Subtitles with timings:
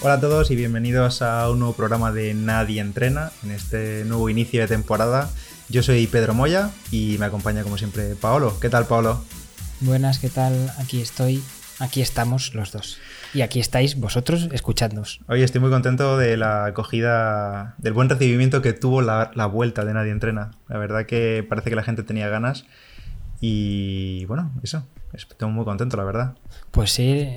[0.00, 4.30] Hola a todos y bienvenidos a un nuevo programa de Nadie Entrena, en este nuevo
[4.30, 5.28] inicio de temporada.
[5.68, 8.60] Yo soy Pedro Moya y me acompaña como siempre Paolo.
[8.60, 9.24] ¿Qué tal Paolo?
[9.80, 10.70] Buenas, ¿qué tal?
[10.78, 11.42] Aquí estoy,
[11.80, 12.98] aquí estamos los dos.
[13.34, 15.18] Y aquí estáis vosotros escuchándonos.
[15.26, 19.84] Hoy estoy muy contento de la acogida, del buen recibimiento que tuvo la, la vuelta
[19.84, 20.52] de Nadie Entrena.
[20.68, 22.66] La verdad que parece que la gente tenía ganas
[23.40, 26.34] y bueno, eso, estoy muy contento, la verdad.
[26.70, 27.28] Pues sí,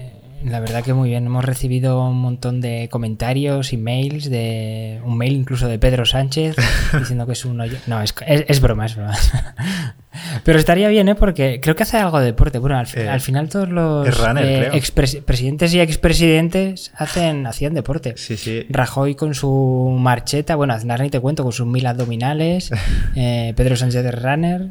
[0.45, 1.25] la verdad que muy bien.
[1.25, 6.55] Hemos recibido un montón de comentarios, emails, de un mail incluso de Pedro Sánchez
[6.99, 7.77] diciendo que es un hoyo.
[7.87, 9.13] No, es, es, es broma, es broma.
[10.43, 11.15] Pero estaría bien, ¿eh?
[11.15, 12.57] Porque creo que hace algo de deporte.
[12.59, 14.73] Bueno, al, Eh, al final todos los eh, creo.
[14.73, 18.13] expres- presidentes y expresidentes hacen, hacían deporte.
[18.17, 18.65] Sí, sí.
[18.69, 22.71] Rajoy con su marcheta, bueno, Aznar ni te cuento, con sus mil abdominales,
[23.15, 24.67] eh, Pedro Sánchez de runner.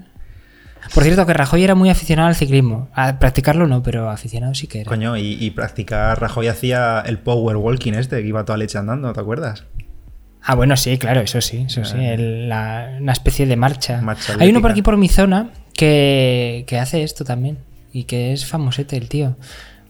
[0.95, 2.89] Por cierto, que Rajoy era muy aficionado al ciclismo.
[2.95, 4.89] A practicarlo no, pero aficionado sí que era.
[4.89, 9.13] Coño, y, y practicar, Rajoy hacía el power walking este, que iba toda leche andando,
[9.13, 9.65] ¿te acuerdas?
[10.43, 11.97] Ah, bueno, sí, claro, eso sí, eso sí.
[11.99, 14.01] El- la- una especie de marcha.
[14.01, 17.59] Marcha Hay uno por aquí por mi zona que, que hace esto también.
[17.93, 19.37] Y que es famosete el tío.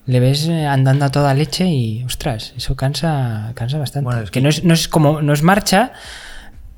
[0.06, 4.04] Le ves eh, andando a toda leche y, ostras, eso cansa, cansa bastante.
[4.06, 5.92] Bueno, es que que- no es, no es como, no es marcha,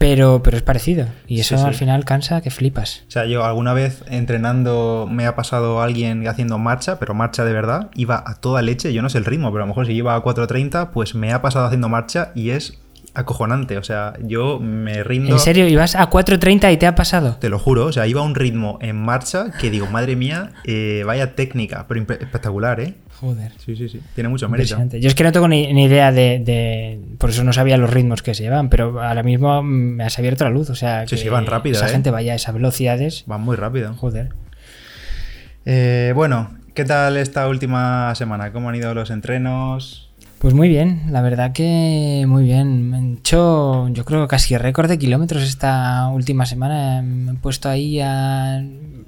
[0.03, 1.06] pero, pero es parecido.
[1.27, 1.67] Y eso Sí, sí.
[1.67, 3.05] al final cansa que flipas.
[3.08, 7.53] O sea, yo alguna vez entrenando me ha pasado alguien haciendo marcha, pero marcha de
[7.53, 9.92] verdad, iba a toda leche, yo no sé el ritmo, pero a lo mejor si
[9.92, 12.78] iba a 4.30, pues me ha pasado haciendo marcha y es
[13.14, 15.33] acojonante, o sea, yo me rindo...
[15.33, 15.69] ¿En serio?
[15.69, 17.37] ¿Ibas a 4.30 y te ha pasado?
[17.39, 20.53] Te lo juro, o sea, iba a un ritmo en marcha que digo, madre mía,
[20.64, 22.94] eh, vaya técnica, pero espectacular, ¿eh?
[23.23, 23.53] Joder.
[23.65, 24.77] Sí, sí, sí, tiene mucho mérito.
[24.98, 27.89] Yo es que no tengo ni, ni idea de, de- Por eso no sabía los
[27.89, 30.69] ritmos que se llevan, pero ahora mismo me has abierto la luz.
[30.70, 31.93] O sea, Sí, que sí, van rápido, Esa ¿eh?
[31.93, 33.25] gente vaya a esas velocidades.
[33.31, 33.95] Va muy rápido.
[33.95, 34.31] Joder.
[35.65, 38.53] Eh, bueno, ¿qué tal esta última semana?
[38.53, 40.11] ¿Cómo han ido los entrenos?
[40.42, 42.91] Pues muy bien, la verdad que muy bien.
[42.91, 47.00] Me han hecho, yo creo, casi récord de kilómetros esta última semana.
[47.00, 48.60] Me he puesto ahí a.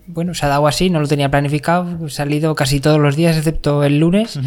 [0.07, 2.07] Bueno, se ha dado así, no lo tenía planificado.
[2.07, 4.39] He salido casi todos los días, excepto el lunes.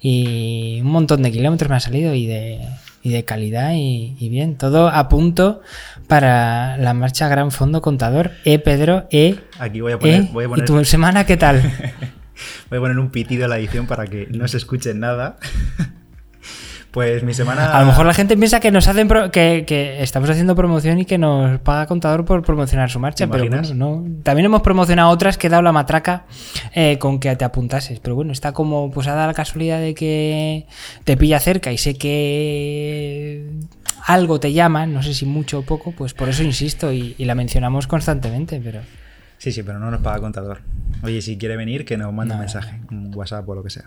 [0.00, 2.60] Y un montón de kilómetros me han salido y de,
[3.02, 4.54] y de calidad y, y bien.
[4.54, 5.60] Todo a punto
[6.06, 8.30] para la marcha Gran Fondo Contador.
[8.44, 9.40] Eh, Pedro, eh.
[9.58, 10.28] Aquí voy a poner, eh.
[10.32, 11.62] voy a ¿Y tu semana qué tal?
[12.70, 15.38] Voy a poner un pitido en la edición para que no se escuche nada.
[16.90, 17.76] Pues mi semana.
[17.76, 20.98] A lo mejor la gente piensa que nos hacen pro- que, que estamos haciendo promoción
[20.98, 24.04] y que nos paga contador por promocionar su marcha, ¿Te pero bueno, no.
[24.22, 26.24] También hemos promocionado otras que he dado la matraca
[26.74, 28.00] eh, con que te apuntases.
[28.00, 30.66] Pero bueno, está como, pues ha dado la casualidad de que
[31.04, 33.50] te pilla cerca y sé que
[34.06, 37.24] algo te llama, no sé si mucho o poco, pues por eso insisto y, y
[37.26, 38.80] la mencionamos constantemente, pero
[39.36, 40.62] Sí, sí, pero no nos paga contador.
[41.04, 43.84] Oye, si quiere venir, que nos mande un mensaje, un WhatsApp o lo que sea.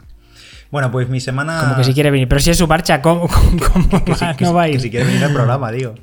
[0.72, 1.60] Bueno, pues mi semana.
[1.62, 2.28] como que si quiere venir.
[2.28, 4.36] Pero si es su marcha, ¿cómo, cómo- cómo Que va?
[4.36, 4.82] que no si- va a que ir?
[4.82, 5.96] si quiere venir al programa, digo.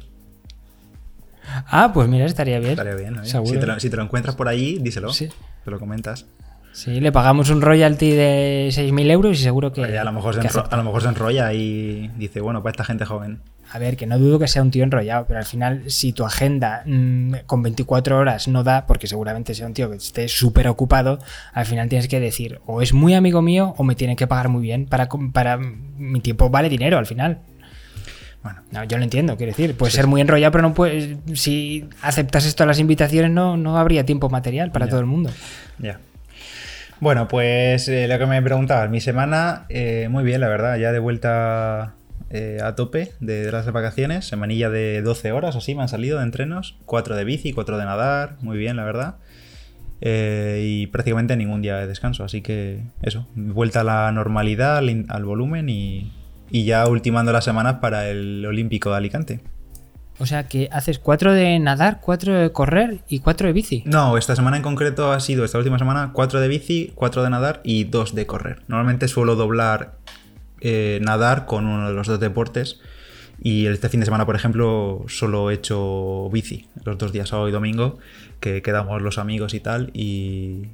[1.70, 2.72] Ah, pues mira, estaría bien.
[2.72, 3.20] Estaría bien, ¿eh?
[3.26, 3.52] Seguro.
[3.54, 5.12] Si te, lo, si te lo encuentras por allí, díselo.
[5.12, 5.28] Sí.
[5.64, 6.26] Te lo comentas.
[6.72, 9.80] Sí, le pagamos un royalty de 6.000 euros y seguro que.
[9.80, 10.76] Oye, a, lo mejor se que enro- acepta.
[10.76, 13.40] a lo mejor se enrolla y dice, bueno, para esta gente joven.
[13.70, 16.24] A ver, que no dudo que sea un tío enrollado, pero al final, si tu
[16.24, 20.68] agenda mm, con 24 horas no da, porque seguramente sea un tío que esté súper
[20.68, 21.18] ocupado,
[21.52, 24.48] al final tienes que decir, o es muy amigo mío o me tiene que pagar
[24.48, 27.40] muy bien para, para mi tiempo vale dinero al final.
[28.42, 31.88] Bueno, No, yo lo entiendo, quiero decir, puede ser muy enrollado, pero no puedes, si
[32.00, 35.30] aceptas todas las invitaciones no, no habría tiempo material para todo el mundo.
[35.78, 35.98] ya.
[37.00, 40.90] Bueno, pues eh, lo que me preguntabas, mi semana, eh, muy bien, la verdad, ya
[40.90, 41.94] de vuelta
[42.30, 46.18] eh, a tope de, de las vacaciones, semanilla de 12 horas así me han salido
[46.18, 49.16] de entrenos, 4 de bici, 4 de nadar, muy bien, la verdad.
[50.00, 55.06] Eh, y prácticamente ningún día de descanso, así que eso, vuelta a la normalidad, al,
[55.08, 56.12] al volumen y,
[56.50, 59.40] y ya ultimando las semanas para el Olímpico de Alicante.
[60.20, 63.82] O sea que haces cuatro de nadar, cuatro de correr y cuatro de bici.
[63.86, 67.30] No, esta semana en concreto ha sido, esta última semana, 4 de bici, 4 de
[67.30, 68.62] nadar y 2 de correr.
[68.66, 69.98] Normalmente suelo doblar
[70.60, 72.80] eh, nadar con uno de los dos deportes
[73.40, 77.48] y este fin de semana, por ejemplo, solo he hecho bici, los dos días, sábado
[77.48, 77.98] y domingo,
[78.40, 80.70] que quedamos los amigos y tal y...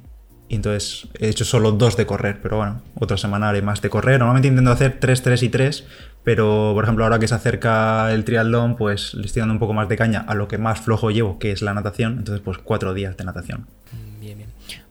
[0.49, 3.89] y entonces he hecho solo dos de correr, pero bueno, otra semana haré más de
[3.89, 4.19] correr.
[4.19, 5.85] Normalmente intento hacer 3, 3 y 3,
[6.23, 9.73] pero por ejemplo ahora que se acerca el triatlón, pues le estoy dando un poco
[9.73, 12.17] más de caña a lo que más flojo llevo, que es la natación.
[12.17, 13.67] Entonces pues cuatro días de natación.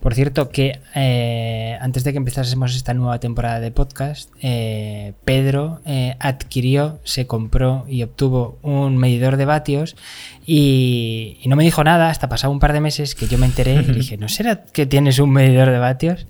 [0.04, 5.80] Por cierto, que eh, antes de que empezásemos esta nueva temporada de podcast, eh, Pedro
[5.86, 9.96] eh, adquirió, se compró y obtuvo un medidor de vatios
[10.44, 13.46] y, y no me dijo nada hasta pasado un par de meses que yo me
[13.46, 16.26] enteré y dije, ¿no será que tienes un medidor de vatios?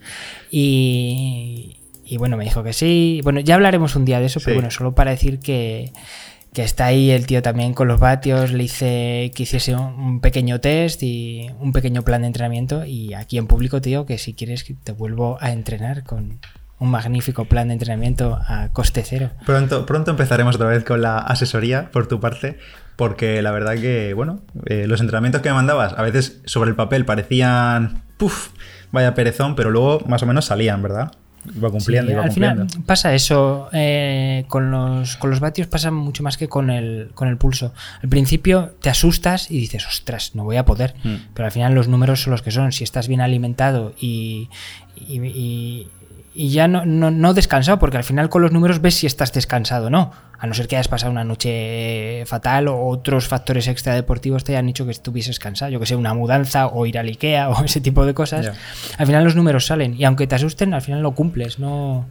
[0.52, 3.22] Y, y bueno, me dijo que sí.
[3.24, 5.90] Bueno, ya hablaremos un día de eso, pero bueno, solo para decir que,
[6.54, 8.52] que está ahí el tío también con los vatios.
[8.52, 12.84] Le hice que hiciese un, pequeño test y un pequeño plan de entrenamiento.
[12.84, 16.38] Y aquí en público, tío, que si quieres te vuelvo a entrenar con
[16.78, 19.30] un magnífico plan de entrenamiento a coste cero.
[19.44, 22.58] Pronto, pronto empezaremos otra vez con la asesoría por tu parte,
[22.96, 26.76] porque la verdad que, bueno, eh, los entrenamientos que me mandabas a veces sobre el
[26.76, 28.50] papel parecían, puff,
[28.92, 31.12] vaya perezón, pero luego más o menos salían, ¿verdad?
[31.56, 32.66] Iba cumpliendo, Sí, iba al cumpliendo.
[32.68, 33.68] final pasa eso.
[33.72, 37.72] eh, con, los, con los vatios pasa mucho más que con el, con el pulso.
[38.02, 40.94] Al principio te asustas y dices, ostras, no voy a poder.
[41.04, 41.14] Mm.
[41.34, 42.72] Pero al final los números son los que son.
[42.72, 44.48] Si estás bien alimentado y,
[44.96, 45.88] y, y-
[46.36, 49.32] y ya no, no, no descansado, porque al final con los números ves si estás
[49.32, 50.12] descansado o no.
[50.36, 54.68] A no ser que hayas pasado una noche fatal o otros factores extradeportivos te hayan
[54.68, 55.70] hecho que estuvieses cansado.
[55.70, 58.50] Yo que sé, una mudanza o ir al Ikea o ese tipo de cosas.
[58.98, 59.94] Al final los números salen.
[59.94, 61.60] Y aunque te asusten, al final lo cumples.
[61.60, 62.06] No,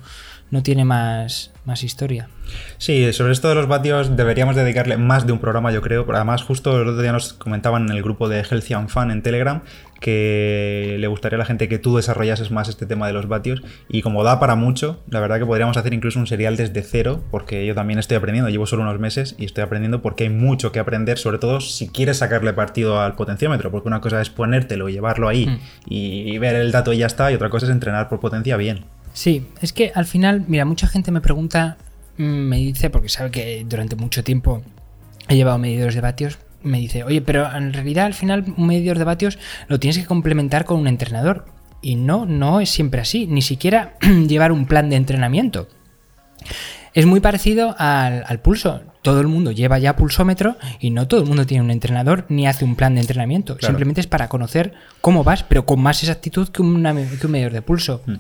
[0.52, 2.30] no tiene más, más historia.
[2.78, 6.06] Sí, sobre esto de los vatios deberíamos dedicarle más de un programa, yo creo.
[6.06, 9.12] pero Además, justo el otro día nos comentaban en el grupo de Healthy and Fun
[9.12, 9.64] en Telegram
[10.04, 13.64] que le gustaría a la gente que tú desarrollases más este tema de los vatios.
[13.88, 17.24] Y como da para mucho, la verdad que podríamos hacer incluso un serial desde cero,
[17.32, 20.72] porque yo también estoy aprendiendo, llevo solo unos meses y estoy aprendiendo porque hay mucho
[20.74, 24.90] que aprender, sobre todo si quieres sacarle partido al potenciómetro, porque una cosa es ponértelo
[24.90, 25.60] y llevarlo ahí Mm.
[25.88, 28.86] y ver el dato y ya está, y otra cosa es entrenar por potencia bien.
[29.14, 31.78] Sí, es que al final, mira, mucha gente me pregunta,
[32.18, 34.62] mm, me dice, porque sabe que durante mucho tiempo
[35.30, 38.98] he llevado medidores de vatios, me dice, oye, pero en realidad al final un medidor
[38.98, 39.38] de vatios
[39.68, 41.46] lo tienes que complementar con un entrenador.
[41.82, 43.96] Y no, no es siempre así, ni siquiera
[44.28, 45.68] llevar un plan de entrenamiento.
[46.94, 48.82] Es muy parecido al, al pulso.
[49.02, 52.48] Todo el mundo lleva ya pulsómetro y no todo el mundo tiene un entrenador ni
[52.48, 53.58] hace un plan de entrenamiento.
[53.58, 53.72] Claro.
[53.74, 57.52] Simplemente es para conocer cómo vas, pero con más exactitud que, una- que un medidor
[57.52, 58.02] de pulso.
[58.06, 58.14] Mm.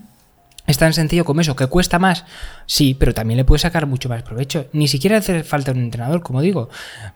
[0.66, 2.24] Es tan sencillo como eso, que cuesta más,
[2.66, 4.68] sí, pero también le puedes sacar mucho más provecho.
[4.72, 6.70] Ni siquiera hace falta un entrenador, como digo.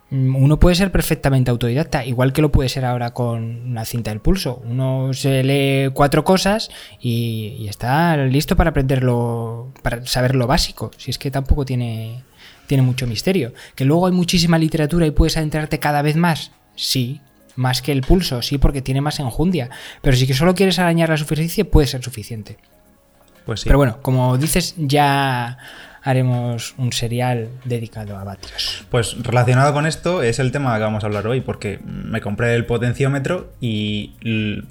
[0.09, 4.11] Mm, Uno puede ser perfectamente autodidacta, igual que lo puede ser ahora con una cinta
[4.11, 4.61] del pulso.
[4.65, 10.91] Uno se lee cuatro cosas y, está listo para aprenderlo, para saber lo básico.
[10.97, 12.23] Si es que tampoco tiene,
[12.67, 13.53] tiene mucho misterio.
[13.75, 17.21] Que luego hay muchísima literatura y puedes adentrarte cada vez más, sí.
[17.55, 19.69] Más que el pulso, sí, porque tiene más enjundia.
[20.01, 22.57] Pero si solo quieres arañar la superficie, puede ser suficiente.
[23.47, 23.69] Pues sí.
[23.69, 25.57] Pero bueno, como dices, ya
[26.03, 28.85] haremos un serial dedicado a vatios.
[28.89, 32.55] Pues relacionado con esto es el tema que vamos a hablar hoy, porque me compré
[32.55, 34.13] el potenciómetro y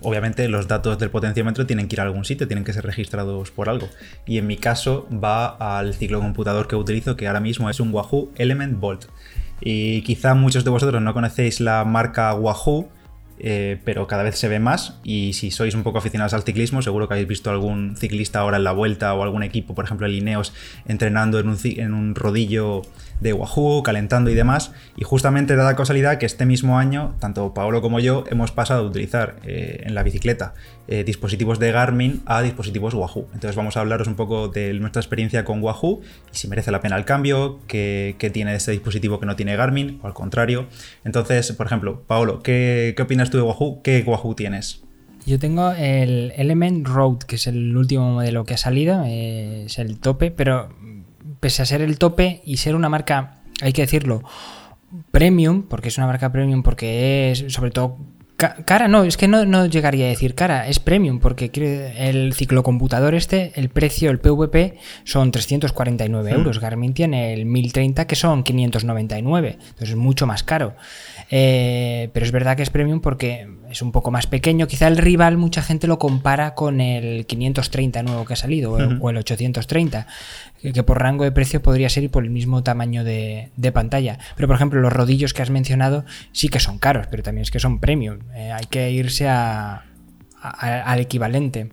[0.03, 3.51] obviamente los datos del potenciómetro tienen que ir a algún sitio, tienen que ser registrados
[3.51, 3.89] por algo.
[4.27, 7.93] Y en mi caso va al ciclo computador que utilizo, que ahora mismo es un
[7.93, 9.07] Wahoo Element Volt.
[9.61, 12.91] Y quizá muchos de vosotros no conocéis la marca Wahoo,
[13.39, 16.83] eh, pero cada vez se ve más y si sois un poco aficionados al ciclismo,
[16.83, 20.07] seguro que habéis visto algún ciclista ahora en la vuelta o algún equipo, por ejemplo
[20.07, 20.53] el Ineos,
[20.87, 22.83] entrenando en un, en un rodillo
[23.21, 24.73] de Wahoo, calentando y demás.
[24.97, 28.85] Y justamente da la casualidad que este mismo año, tanto Paolo como yo hemos pasado
[28.85, 30.55] a utilizar eh, en la bicicleta
[30.89, 33.29] eh, dispositivos de Garmin a dispositivos Wahoo.
[33.35, 36.01] Entonces vamos a hablaros un poco de nuestra experiencia con Wahoo
[36.33, 40.01] y si merece la pena el cambio, qué, tiene este dispositivo que no tiene Garmin
[40.03, 40.67] o al contrario.
[41.05, 43.83] Entonces, por ejemplo, Paolo, ¿qué, qué opinas tú de Wahoo?
[43.83, 44.83] ¿Qué Wahoo tienes?
[45.27, 49.77] Yo tengo el Element Road, que es el último modelo que ha salido, eh, es
[49.81, 50.69] el tope, pero
[51.47, 54.25] pese a ser el tope y ser una marca, hay que decirlo,
[55.13, 57.99] premium, porque es una marca premium, porque es sobre todo
[58.37, 61.51] ca- cara, no, es que no, no llegaría a decir cara, es premium, porque
[61.99, 66.35] el ciclocomputador este, el precio, el PVP, son 349 Hmm.
[66.39, 66.59] euros.
[66.59, 70.75] Garmin tiene el 1030, que son 599, entonces es mucho más caro.
[71.31, 74.69] Eh, pero es verdad que es premium porque es un poco más pequeño.
[74.69, 79.11] Quizá el rival, mucha gente lo compara con el 530 nuevo que ha salido o
[79.11, 80.07] el 830,
[80.61, 84.19] que, por rango de precio podría ser y por el mismo tamaño de, pantalla.
[84.37, 87.51] Pero por ejemplo, los rodillos que has mencionado sí que son caros, pero también es
[87.51, 88.19] que son premium.
[88.35, 89.85] Eh, hay que irse a-
[90.41, 91.71] al equivalente.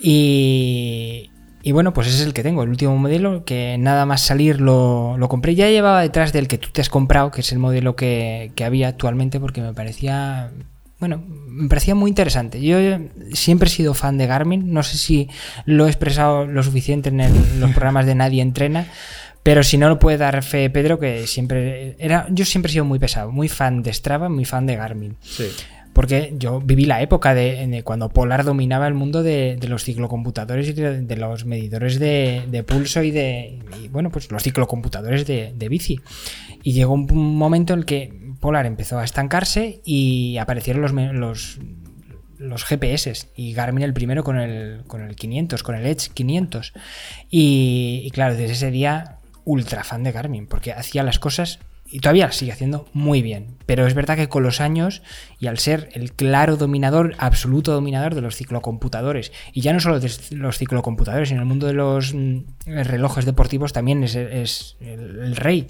[0.00, 1.30] Y,
[1.62, 4.60] y bueno, pues ese es el que tengo, el último modelo, que nada más salir
[4.60, 5.54] lo, lo compré.
[5.54, 8.64] Ya llevaba detrás del que tú te has comprado, que es el modelo que, que
[8.64, 10.50] había actualmente, porque me parecía,
[10.98, 12.60] bueno, me parecía muy interesante.
[12.62, 12.78] Yo
[13.32, 15.28] siempre he sido fan de Garmin, no sé si
[15.64, 18.86] lo he expresado lo suficiente en el- los programas de Nadie Entrena.
[19.42, 22.26] Pero si no lo puede dar fe Pedro, que siempre era.
[22.30, 25.16] Yo siempre he sido muy pesado, muy fan de Strava, muy fan de Garmin.
[25.20, 25.44] Sí.
[25.92, 29.84] Porque yo viví la época de, de cuando Polar dominaba el mundo de, de los
[29.84, 33.60] ciclocomputadores y de, de los medidores de, pulso y de.
[33.82, 36.00] y, bueno, pues los ciclocomputadores de, bici.
[36.64, 41.58] Y llegó un momento en el que Polar empezó a estancarse y aparecieron los, los
[42.38, 46.72] los GPS y Garmin el primero con el, con el 500, con el Edge 500.
[47.30, 52.32] Y, claro, desde ese día ultra fan de Garmin porque hacía las cosas y todavía
[52.32, 53.58] sigue haciendo muy bien.
[53.64, 55.02] Pero es verdad que con los años
[55.38, 60.00] y al ser el claro dominador, absoluto dominador de los ciclocomputadores, y ya no solo
[60.00, 65.68] de los ciclocomputadores, en el mundo de los mm, relojes deportivos también es, el, rey.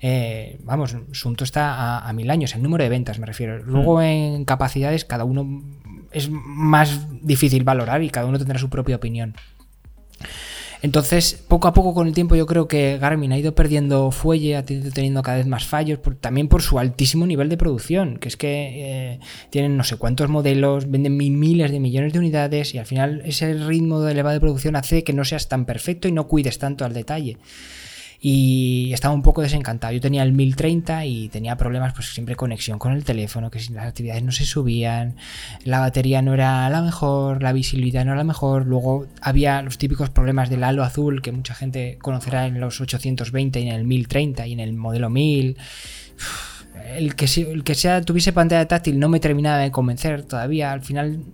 [0.00, 3.62] Eh, vamos, Sunto está a, mil años, en número de ventas me refiero.
[3.62, 4.02] Luego mm.
[4.02, 5.62] en capacidades cada uno
[6.12, 9.34] es más difícil valorar y cada uno tendrá su propia opinión.
[10.82, 14.56] Entonces, poco a poco con el tiempo yo creo que Garmin ha ido perdiendo fuelle,
[14.56, 18.28] ha ido teniendo cada vez más fallos, también por su altísimo nivel de producción, que
[18.28, 22.78] es que eh, tienen no sé cuántos modelos, venden miles de millones de unidades y
[22.78, 26.12] al final ese ritmo de elevado de producción hace que no seas tan perfecto y
[26.12, 27.36] no cuides tanto al detalle
[28.22, 29.94] y estaba un poco desencantado.
[29.94, 33.86] Yo tenía el 1030 y tenía problemas, pues siempre conexión con el teléfono, que las
[33.86, 35.16] actividades no se subían,
[35.64, 38.66] la batería no era la mejor, la visibilidad no era la mejor.
[38.66, 43.60] Luego había los típicos problemas del halo azul que mucha gente conocerá en los 820
[43.60, 45.56] y en el 1030 y en el modelo 1000.
[46.94, 50.72] El que, el que sea, tuviese pantalla táctil no me terminaba de convencer todavía.
[50.72, 51.24] Al final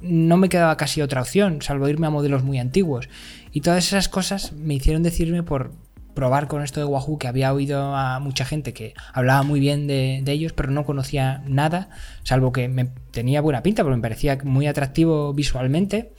[0.00, 3.08] no me quedaba casi otra opción, salvo irme a modelos muy antiguos.
[3.52, 5.72] Y todas esas cosas me hicieron decirme por,
[6.14, 9.86] probar con esto de Wahoo, que había oído a mucha gente que hablaba muy bien
[9.86, 11.88] de, ellos, pero no conocía nada,
[12.22, 16.12] salvo que me tenía buena pinta, porque me parecía muy atractivo visualmente.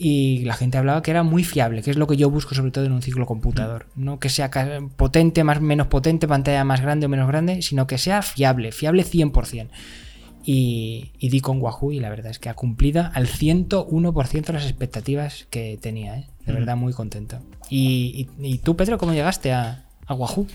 [0.00, 2.70] Y la gente hablaba que era muy fiable, que es lo que yo busco sobre
[2.70, 3.86] todo en un ciclo computador.
[3.96, 4.04] Mm.
[4.04, 4.48] No que sea
[4.96, 9.04] potente, más menos potente, pantalla más grande o menos grande, sino que sea fiable, fiable
[9.04, 9.68] 100%.
[10.44, 14.64] Y, y, di con Wahoo y la verdad es que ha cumplido al 101% las
[14.64, 16.16] expectativas que tenía.
[16.16, 16.26] ¿eh?
[16.46, 17.40] De verdad, muy contento.
[17.70, 20.46] ¿Y, y, tú, Pedro, cómo llegaste a, a Wahoo?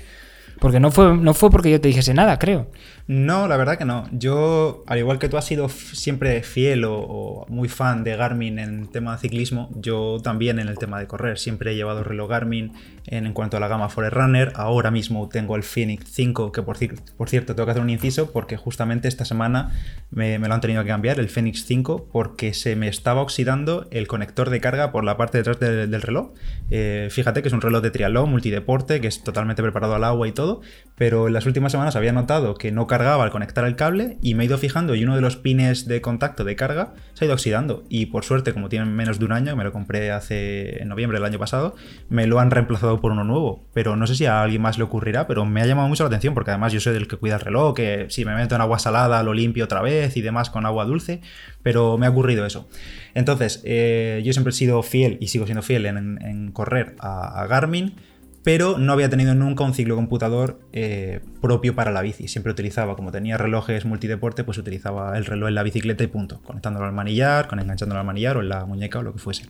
[0.60, 2.68] Porque no fue, no fue porque yo te dijese nada, creo.
[3.06, 4.08] No, la verdad que no.
[4.14, 8.88] Yo, al igual que tú has sido siempre fiel o, muy fan de Garmin en
[8.88, 11.38] tema de ciclismo, yo también en el tema de correr.
[11.38, 12.72] Siempre he llevado reloj Garmin
[13.06, 14.54] en, cuanto a la gama Forerunner.
[14.56, 16.78] Ahora mismo tengo el Phoenix 5, que por,
[17.18, 19.72] por, cierto tengo que hacer un inciso porque justamente esta semana
[20.10, 24.08] me, lo han tenido que cambiar, el Phoenix 5, porque se me estaba oxidando el
[24.08, 26.32] conector de carga por la parte de atrás del reloj.
[26.70, 30.26] Eh, fíjate que es un reloj de triatlón, multideporte, que es totalmente preparado al agua
[30.26, 30.62] y todo,
[30.96, 34.36] pero en las últimas semanas había notado que no cargaba al conectar el cable y
[34.36, 37.26] me he ido fijando y uno de los pines de contacto de carga se ha
[37.26, 37.86] ido oxidando.
[37.90, 41.26] Y por suerte, como tienen menos de un año, me lo compré hace noviembre del
[41.26, 41.74] año pasado,
[42.10, 43.66] me lo han reemplazado por uno nuevo.
[43.74, 46.10] Pero no sé si a alguien más le ocurrirá, pero me ha llamado mucho la
[46.10, 48.62] atención porque además yo soy el que cuida el reloj, que si me meto en
[48.62, 51.22] agua salada lo limpio otra vez y demás con agua dulce,
[51.64, 52.70] pero me ha ocurrido eso.
[53.16, 57.96] Entonces, eh, yo siempre he sido fiel y sigo siendo fiel en, correr a Garmin
[58.44, 62.28] pero no había tenido nunca un ciclo computador eh, propio para la bici.
[62.28, 66.42] Siempre utilizaba, como tenía relojes multideporte, pues utilizaba el reloj en la bicicleta y punto,
[66.44, 69.46] conectándolo al manillar, con enganchándolo al manillar o en la muñeca o lo que fuese.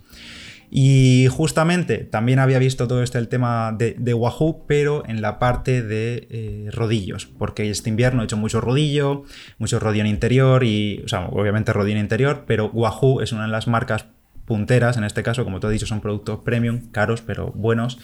[0.69, 5.83] Y justamente también había visto todo este el tema de, Wahoo, pero en la parte
[5.83, 9.23] de eh, rodillos, porque este invierno he hecho mucho rodillo,
[9.59, 13.43] mucho rodillo en interior y, o sea, obviamente rodillo en interior, pero Wahoo es una
[13.43, 14.05] de las marcas
[14.45, 17.99] punteras, en este caso, como te he dicho, son productos premium, caros, pero buenos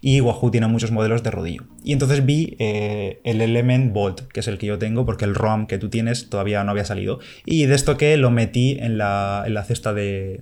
[0.00, 1.64] y Wahoo tiene muchos modelos de rodillo.
[1.84, 5.34] Y entonces vi eh, el Element Bolt, que es el que yo tengo, porque el
[5.34, 7.20] ROM que tú tienes todavía no había salido.
[7.44, 10.40] Y de esto que lo metí en la, cesta de,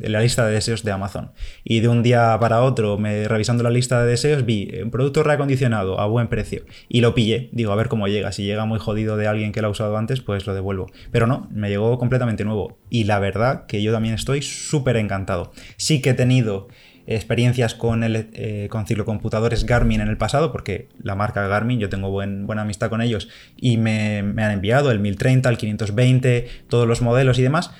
[0.00, 1.32] la lista de deseos de Amazon.
[1.64, 5.24] Y de un día para otro, me, revisando la lista de deseos, vi un producto
[5.24, 6.64] reacondicionado a buen precio.
[6.88, 7.48] Y lo pillé.
[7.52, 8.30] Digo, a ver cómo llega.
[8.30, 10.86] Si llega muy jodido de alguien que lo ha usado antes, pues lo devuelvo.
[11.10, 12.78] Pero no, me llegó completamente nuevo.
[12.88, 15.52] Y la verdad que yo también estoy súper encantado.
[15.76, 16.68] Sí que he tenido
[17.06, 21.88] experiencias con, el, eh, con ciclocomputadores Garmin en el pasado, porque la marca Garmin, yo
[21.88, 27.02] tengo buena amistad con ellos y me, han enviado el 1030, el 520, todos los
[27.02, 27.70] modelos y demás.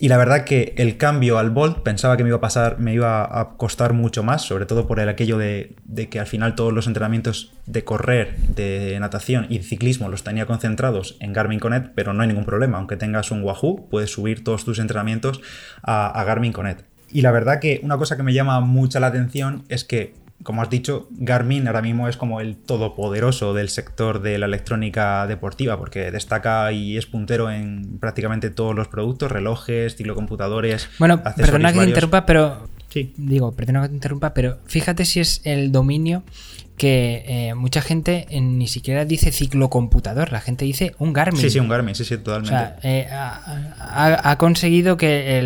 [0.00, 2.94] Y la verdad que el cambio al Bolt pensaba que me iba a pasar, me
[2.94, 6.54] iba a costar mucho más, sobre todo por el aquello de, de, que al final
[6.54, 11.58] todos los entrenamientos de correr, de natación y de ciclismo los tenía concentrados en Garmin
[11.58, 12.78] Connect, pero no hay ningún problema.
[12.78, 15.40] Aunque tengas un Wahoo, puedes subir todos tus entrenamientos
[15.82, 16.87] a, a Garmin Connect.
[17.10, 20.62] Y la verdad que una cosa que me llama mucha la atención es que, como
[20.62, 25.78] has dicho, Garmin ahora mismo es como el todopoderoso del sector de la electrónica deportiva,
[25.78, 30.88] porque destaca y es puntero en prácticamente todos los productos, relojes, ciclocomputadores.
[30.98, 32.68] Bueno, perdona que te interrumpa, pero.
[32.90, 33.12] Sí.
[33.18, 36.22] Digo, perdona que te interrumpa, pero fíjate si es el dominio
[36.78, 41.40] que eh, mucha gente ni siquiera dice ciclocomputador, la gente dice un Garmin.
[41.40, 42.54] Sí, sí, un Garmin, sí, sí, totalmente.
[42.54, 45.42] O sea, eh, ha, conseguido que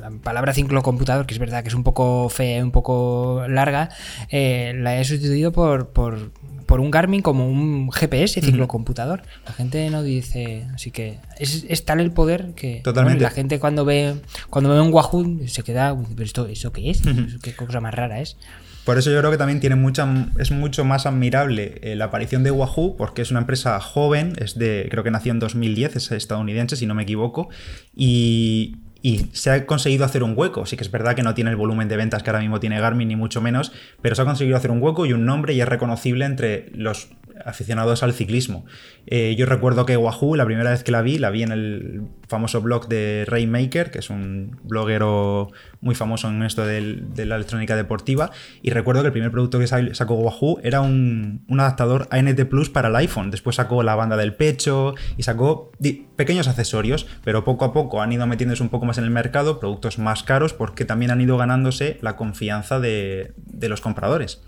[0.00, 3.88] la palabra ciclocomputador, que es verdad que es un poco fea, un poco larga,
[4.28, 6.32] eh, la haya sustituido por, por
[6.66, 9.22] por un Garmin como un GPS, ciclocomputador.
[9.46, 10.66] La gente no dice.
[10.74, 13.22] Así que es, tal el poder que Totalmente.
[13.22, 14.14] la gente cuando ve
[14.50, 15.96] cuando ve un Wahoo se queda.
[16.14, 17.02] ¿Pero esto, ¿Eso qué es?
[17.42, 18.36] ¿Qué cosa más rara es?
[18.84, 20.06] Por eso yo creo que también tiene mucha,
[20.38, 24.58] es mucho más admirable eh, la aparición de Wahoo, porque es una empresa joven, es
[24.58, 27.48] de, creo que nació en 2010, es estadounidense, si no me equivoco,
[27.96, 30.64] y, y se ha conseguido hacer un hueco.
[30.64, 32.80] Sí que es verdad que no tiene el volumen de ventas que ahora mismo tiene
[32.80, 33.70] Garmin, ni mucho menos,
[34.00, 37.10] pero se ha conseguido hacer un hueco y un nombre y es reconocible entre los
[37.44, 38.64] aficionados al ciclismo.
[39.06, 42.02] Eh, yo recuerdo que Wahoo, la primera vez que la vi, la vi en el
[42.28, 45.50] famoso blog de Rainmaker, que es un bloguero
[45.80, 48.30] muy famoso en esto de la electrónica deportiva,
[48.62, 52.88] y recuerdo que el primer producto que sacó Wahoo era un, adaptador ANT Plus para
[52.88, 53.30] el iPhone.
[53.30, 55.70] Después sacó la banda del pecho y sacó
[56.16, 59.60] pequeños accesorios, pero poco a poco han ido metiéndose un poco más en el mercado,
[59.60, 64.40] productos más caros, porque también han ido ganándose la confianza de los compradores.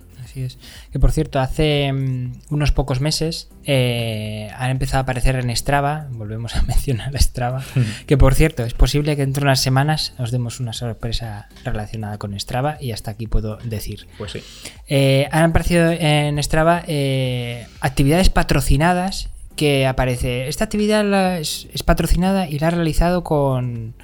[0.93, 6.09] Que por cierto, hace mm, unos pocos meses eh, han empezado a aparecer en Strava,
[6.11, 7.64] volvemos a mencionar Strava,
[8.07, 12.19] que por cierto, es posible que dentro de unas semanas os demos una sorpresa relacionada
[12.19, 14.07] con Strava y hasta aquí puedo decir.
[14.19, 14.43] Pues sí.
[14.88, 20.49] Eh, han aparecido en Strava eh, actividades patrocinadas que aparece.
[20.49, 23.95] Esta actividad es patrocinada y la ha realizado con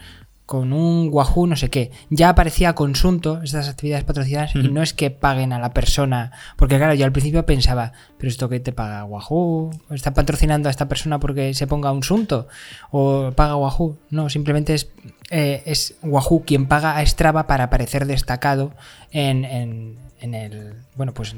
[0.47, 1.91] con un Wahoo no sé qué.
[2.11, 6.77] Ya aparecía consunto estas actividades patrocinadas y no es que paguen a la persona, porque
[6.77, 10.89] claro, yo al principio pensaba, pero esto que te paga Wahoo, está patrocinando a esta
[10.89, 12.49] persona porque se ponga un sunto
[12.91, 13.99] o paga Wahoo.
[14.11, 14.91] No, simplemente es,
[15.31, 18.73] eh, es Wahoo quien paga a Strava para aparecer destacado
[19.11, 21.35] en, en, el, bueno, pues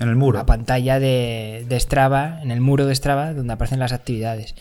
[0.00, 0.38] en el muro.
[0.38, 4.54] La pantalla de, de Strava, en el muro de Strava, donde aparecen las actividades.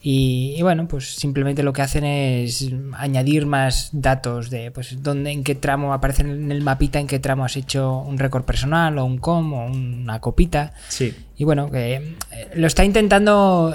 [0.00, 5.42] Y, bueno, pues simplemente lo que hacen es añadir más datos de pues dónde, en
[5.42, 9.04] qué tramo aparecen en el mapita, en qué tramo has hecho un récord personal o
[9.04, 10.72] un com o una copita.
[10.88, 11.14] Sí.
[11.36, 13.74] Y bueno, que eh, lo está intentando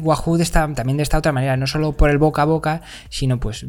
[0.00, 2.82] Wahoo de esta, también de esta otra manera, no solo por el boca a boca,
[3.08, 3.64] sino pues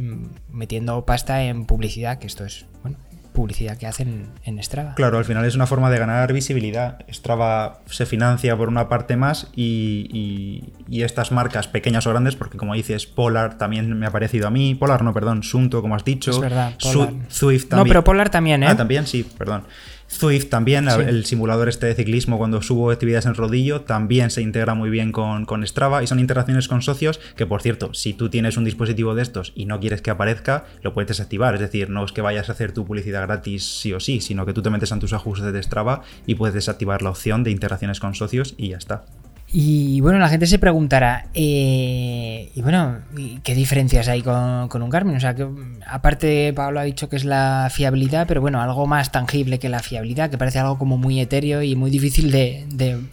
[0.49, 2.97] metiendo pasta en publicidad, que esto es, bueno,
[3.38, 4.95] publicidad que hacen en Strava.
[4.95, 7.06] Claro, al final es una forma de ganar visibilidad.
[7.08, 12.73] Strava se financia por una parte más y, estas marcas pequeñas o grandes, porque como
[12.73, 16.32] dices, Polar también me ha parecido a mí, Polar no, perdón, Sunto, como has dicho.
[16.32, 17.69] Es verdad, Swift también.
[17.69, 18.67] No, pero Polar también, ¿eh?
[18.69, 19.65] Ah, también, sí, perdón.
[20.10, 24.74] Zwift también, el simulador este de ciclismo cuando subo actividades en rodillo, también se integra
[24.74, 28.30] muy bien con, con, Strava y son interacciones con socios que, por cierto, si tú
[28.30, 31.56] tienes un dispositivo de estos y no quieres que aparezca, lo puedes desactivar.
[31.56, 34.46] Es decir, no es que vayas a hacer tu publicidad gratis sí o sí, sino
[34.46, 37.52] que tú te metes en tus ajustes de Strava y puedes desactivar la opción de
[37.52, 39.06] interacciones con socios y ya está.
[39.49, 42.97] Y bueno, la gente se preguntará, eh, y bueno,
[43.43, 45.15] ¿qué diferencias hay con, un Garmin?
[45.15, 45.47] O sea, que
[45.86, 49.79] aparte Pablo ha dicho que es la fiabilidad, pero bueno, algo más tangible que la
[49.79, 52.65] fiabilidad, que parece algo como muy etéreo y muy difícil de,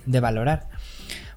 [0.04, 0.66] de valorar.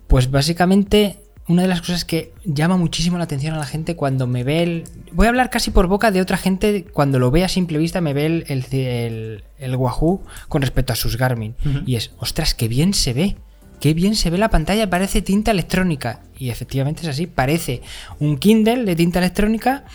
[0.08, 4.28] Pues básicamente una de las cosas que llama muchísimo la atención a la gente cuando
[4.28, 4.84] me ve el...
[5.14, 8.02] Voy a hablar casi por boca de otra gente, cuando lo ve a simple vista
[8.02, 11.56] me ve el, el, el, Wahoo con respecto a sus Garmin.
[11.86, 13.38] Y es, ostras, qué bien se ve
[13.80, 16.22] qué bien se ve la pantalla, parece tinta electrónica.
[16.40, 17.82] Y efectivamente es así, parece
[18.20, 19.86] un Kindle de tinta electrónica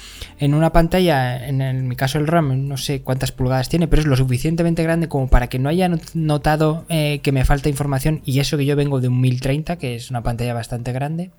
[0.40, 4.09] en una pantalla, en, mi caso el RAM, no sé cuántas pulgadas tiene, pero es
[4.09, 8.23] lo suficientemente grande como para que no haya notado eh, que me falta información.
[8.25, 11.31] Y eso que yo vengo de un 1030, que es una pantalla bastante grande.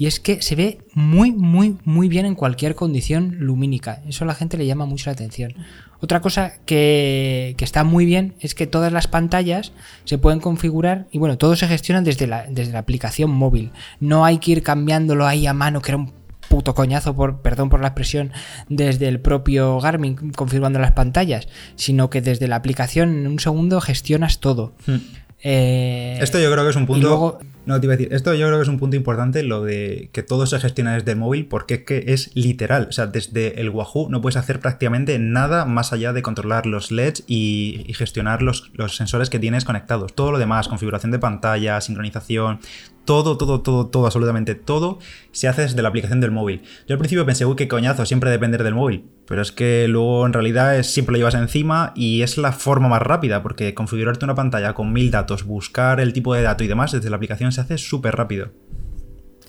[0.00, 4.00] Y es que se ve muy, muy, muy bien en cualquier condición lumínica.
[4.08, 5.52] Eso a la gente le llama mucho la atención.
[6.00, 9.72] Otra cosa que, está muy bien es que todas las pantallas
[10.04, 13.72] se pueden configurar y bueno, todo se gestiona desde la, desde la aplicación móvil.
[14.00, 16.14] No hay que ir cambiándolo ahí a mano, que era un
[16.48, 18.32] puto coñazo, por, perdón por la expresión,
[18.70, 23.82] desde el propio Garmin configurando las pantallas, sino que desde la aplicación en un segundo
[23.82, 24.72] gestionas todo.
[24.86, 24.96] Hmm.
[25.42, 27.38] Eh, Esto yo creo que es un punto.
[27.66, 30.08] No te iba a decir, esto yo creo que es un punto importante, lo de
[30.12, 32.86] que todo se gestiona desde el móvil, porque es que es literal.
[32.88, 36.90] O sea, desde el Wahoo no puedes hacer prácticamente nada más allá de controlar los
[36.90, 40.14] LEDs y, gestionar los, los, sensores que tienes conectados.
[40.14, 42.60] Todo lo demás, configuración de pantalla, sincronización,
[43.04, 44.98] todo, todo, todo, todo, absolutamente todo
[45.32, 46.62] se hace desde la aplicación del móvil.
[46.88, 49.04] Yo al principio pensé, uy, qué coñazo, siempre depender del móvil.
[49.30, 52.88] Pero es que luego en realidad es, siempre lo llevas encima y es la forma
[52.88, 56.66] más rápida, porque configurarte una pantalla con mil datos, buscar el tipo de dato y
[56.66, 58.50] demás desde la aplicación se hace súper rápido.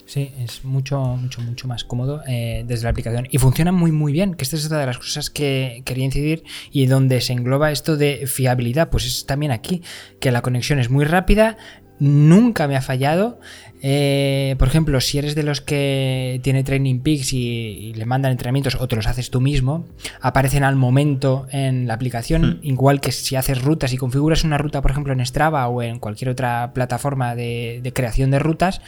[0.06, 3.26] Sí, es mucho, mucho, mucho más cómodo eh, desde la aplicación.
[3.32, 6.44] Y funciona muy, muy bien, que esta es otra de las cosas que quería incidir
[6.70, 9.82] y donde se engloba esto de fiabilidad, pues es también aquí,
[10.20, 11.56] que la conexión es muy rápida,
[11.98, 13.40] nunca me ha fallado.
[13.84, 18.76] Eh, por ejemplo, si eres de los que tiene Training Peaks y, le mandan entrenamientos
[18.76, 19.84] o te los haces tú mismo,
[20.20, 22.66] aparecen al momento en la aplicación, hmm.
[22.66, 25.98] igual que si haces rutas y configuras una ruta, por ejemplo, en Strava o en
[25.98, 28.80] cualquier otra plataforma de creación de rutas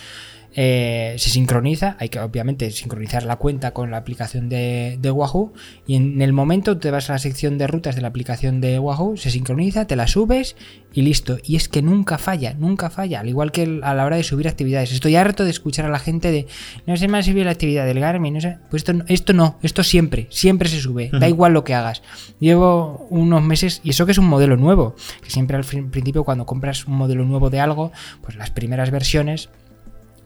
[0.57, 5.53] eh, se sincroniza, hay que obviamente sincronizar la cuenta con la aplicación de, Wahoo
[5.87, 8.79] y en el momento te vas a la sección de rutas de la aplicación de
[8.79, 10.57] Wahoo, se sincroniza, te la subes
[10.93, 11.39] y listo.
[11.43, 14.47] Y es que nunca falla, nunca falla, al igual que a la hora de subir
[14.47, 14.93] actividades.
[14.93, 16.47] Estoy harto de escuchar a la gente de,
[16.87, 19.83] no sé más si la actividad del Garmin, no sé, pues esto, esto no, esto
[19.83, 22.03] siempre, siempre se sube, da igual lo que hagas.
[22.39, 26.47] Llevo unos meses, y eso que es un modelo nuevo, que siempre al principio cuando
[26.47, 27.91] compras un modelo nuevo de algo,
[28.23, 29.51] pues las primeras versiones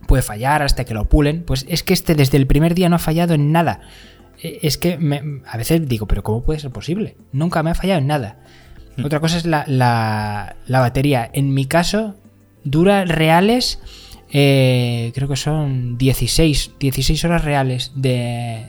[0.09, 1.43] puede fallar hasta que lo pulen.
[1.43, 3.79] Pues es que este desde el primer día no ha fallado en nada.
[4.41, 4.97] E, es que
[5.45, 7.15] a veces digo, pero ¿cómo puede ser posible?
[7.31, 8.39] Nunca me ha fallado en nada.
[8.97, 9.05] Hmm.
[9.05, 11.29] Otra cosa es la, la, batería.
[11.31, 12.15] En mi caso,
[12.63, 13.79] dura reales,
[14.31, 18.65] eh, creo que son 16, 16 horas reales de,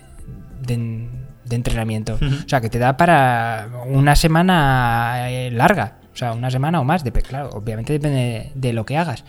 [0.61, 2.19] de, entrenamiento.
[2.21, 6.01] O sea, que te da para una semana eh, larga.
[6.13, 7.03] O sea, una semana o más.
[7.03, 9.25] De, claro, obviamente depende de lo que hagas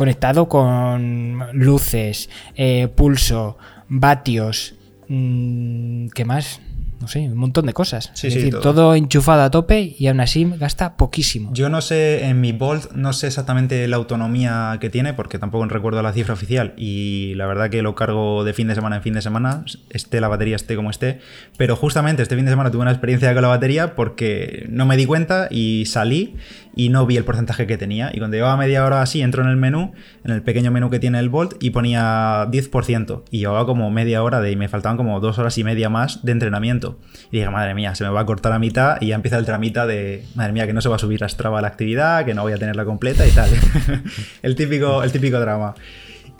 [0.00, 4.74] conectado con luces, eh, pulso, vatios,
[5.08, 6.58] mm, ¿qué más?
[7.00, 8.12] No sé, un montón de cosas.
[8.14, 8.94] es decir, todo.
[8.94, 11.50] enchufado a tope y aún así gasta poquísimo.
[11.54, 15.64] Yo no sé, en mi Bolt no sé exactamente la autonomía que tiene, porque tampoco
[15.66, 19.02] recuerdo la cifra oficial y la verdad que lo cargo de fin de semana en
[19.02, 21.20] fin de semana, esté la batería esté como esté,
[21.56, 24.96] pero justamente este fin de semana tuve una experiencia con la batería porque no me
[24.96, 26.36] di cuenta y salí
[26.74, 28.10] y no vi el porcentaje que tenía.
[28.12, 29.92] Y cuando llevaba media hora así, entro en el menú,
[30.24, 33.22] en el pequeño menú que tiene el Bolt y ponía 10%.
[33.30, 36.24] Y llevaba como media hora de y me faltaban como dos horas y media más
[36.24, 36.89] de entrenamiento.
[37.30, 39.44] Y dije, madre mía, se me va a cortar la mitad y ya empieza el
[39.44, 42.42] tramita de, madre mía, que no se va a subir a la actividad, que no
[42.42, 43.50] voy a tenerla completa y tal.
[44.42, 45.74] el, típico, el típico drama.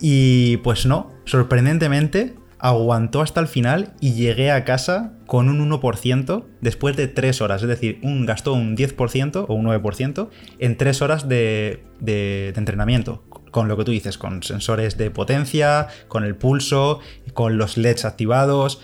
[0.01, 6.45] Y pues no, sorprendentemente aguantó hasta el final y llegué a casa con un 1%
[6.61, 7.63] después de 3 horas.
[7.63, 13.25] Es decir, un, gastó un 10% o un 9% en 3 horas de, de, entrenamiento.
[13.51, 17.01] Con lo que tú dices, con sensores de potencia, con el pulso,
[17.33, 18.81] con los LEDs activados.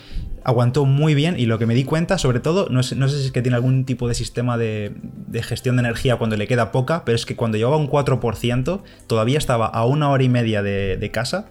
[0.48, 3.18] Aguantó muy bien y lo que me di cuenta, sobre todo, no sé, no sé
[3.18, 4.92] si es que tiene algún tipo de sistema de,
[5.26, 8.80] de, gestión de energía cuando le queda poca, pero es que cuando llevaba un 4%,
[9.08, 11.46] todavía estaba a una hora y media de, de casa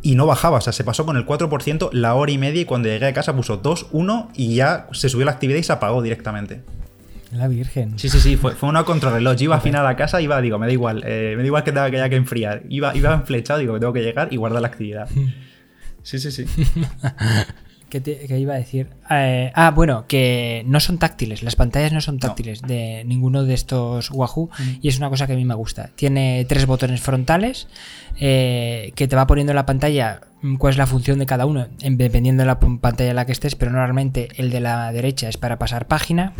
[0.00, 2.64] y no bajaba, o sea, se pasó con el 4% la hora y media y
[2.64, 5.72] cuando llegué a casa puso 2, 1 y ya se subió la actividad y se
[5.72, 6.62] apagó directamente.
[7.30, 7.98] La Virgen.
[7.98, 9.36] Sí, sí, sí, fue, fue una contrarreloj.
[9.36, 11.64] Yo iba a final a casa, iba, digo, me da igual, eh, me da igual
[11.64, 12.62] que tenga que haya que enfriar.
[12.68, 15.08] Iba, iba en flechado, digo, que tengo que llegar y guardar la actividad.
[16.02, 16.44] Sí, sí, sí.
[18.02, 18.88] ¿Qué, iba a decir?
[19.10, 23.54] Eh, ah, bueno, que no son táctiles, las pantallas no son táctiles de ninguno de
[23.54, 24.78] estos Wahoo mm.
[24.80, 25.90] y es una cosa que a mí me gusta.
[25.94, 27.68] Tiene tres botones frontales
[28.18, 31.46] eh, que te va poniendo en la pantalla mm, cuál es la función de cada
[31.46, 35.28] uno, dependiendo de la pantalla en la que estés, pero normalmente el de la derecha
[35.28, 36.32] es para pasar página.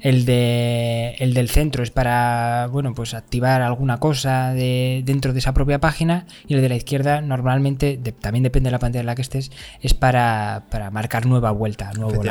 [0.00, 5.38] El, de, el del centro es para, bueno, pues activar alguna cosa de, dentro de
[5.38, 6.26] esa propia página.
[6.48, 9.52] Y el de la izquierda normalmente, también depende de la pantalla en la que estés,
[9.80, 12.22] es para, para marcar nueva vuelta, nuevo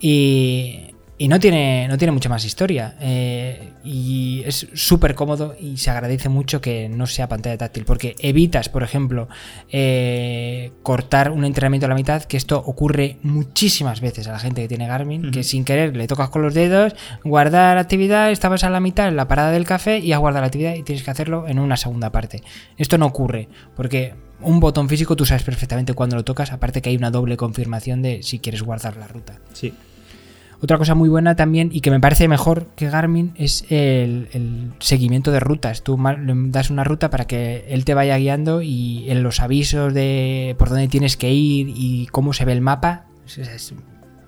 [0.00, 2.94] Y y no tiene, no tiene mucha más historia.
[3.00, 7.84] Eh, y es súper cómodo y se agradece mucho que no sea pantalla táctil.
[7.84, 9.28] Porque evitas, por ejemplo,
[9.70, 14.62] eh, cortar un entrenamiento a la mitad, que esto ocurre muchísimas veces a la gente
[14.62, 18.70] que tiene Garmin, que sin querer le tocas con los dedos, guardar actividad, estabas a
[18.70, 21.10] la mitad en la parada del café y has guardado la actividad y tienes que
[21.10, 22.42] hacerlo en una segunda parte.
[22.76, 26.90] Esto no ocurre, porque un botón físico tú sabes perfectamente cuando lo tocas, aparte que
[26.90, 29.40] hay una doble confirmación de si quieres guardar la ruta.
[29.54, 29.72] Sí.
[30.62, 35.30] Otra cosa muy buena también y que me parece mejor que Garmin es el, seguimiento
[35.30, 35.82] de rutas.
[35.82, 35.98] Tú
[36.48, 40.70] das una ruta para que él te vaya guiando y en los avisos de por
[40.70, 43.74] dónde tienes que ir y cómo se ve el mapa es,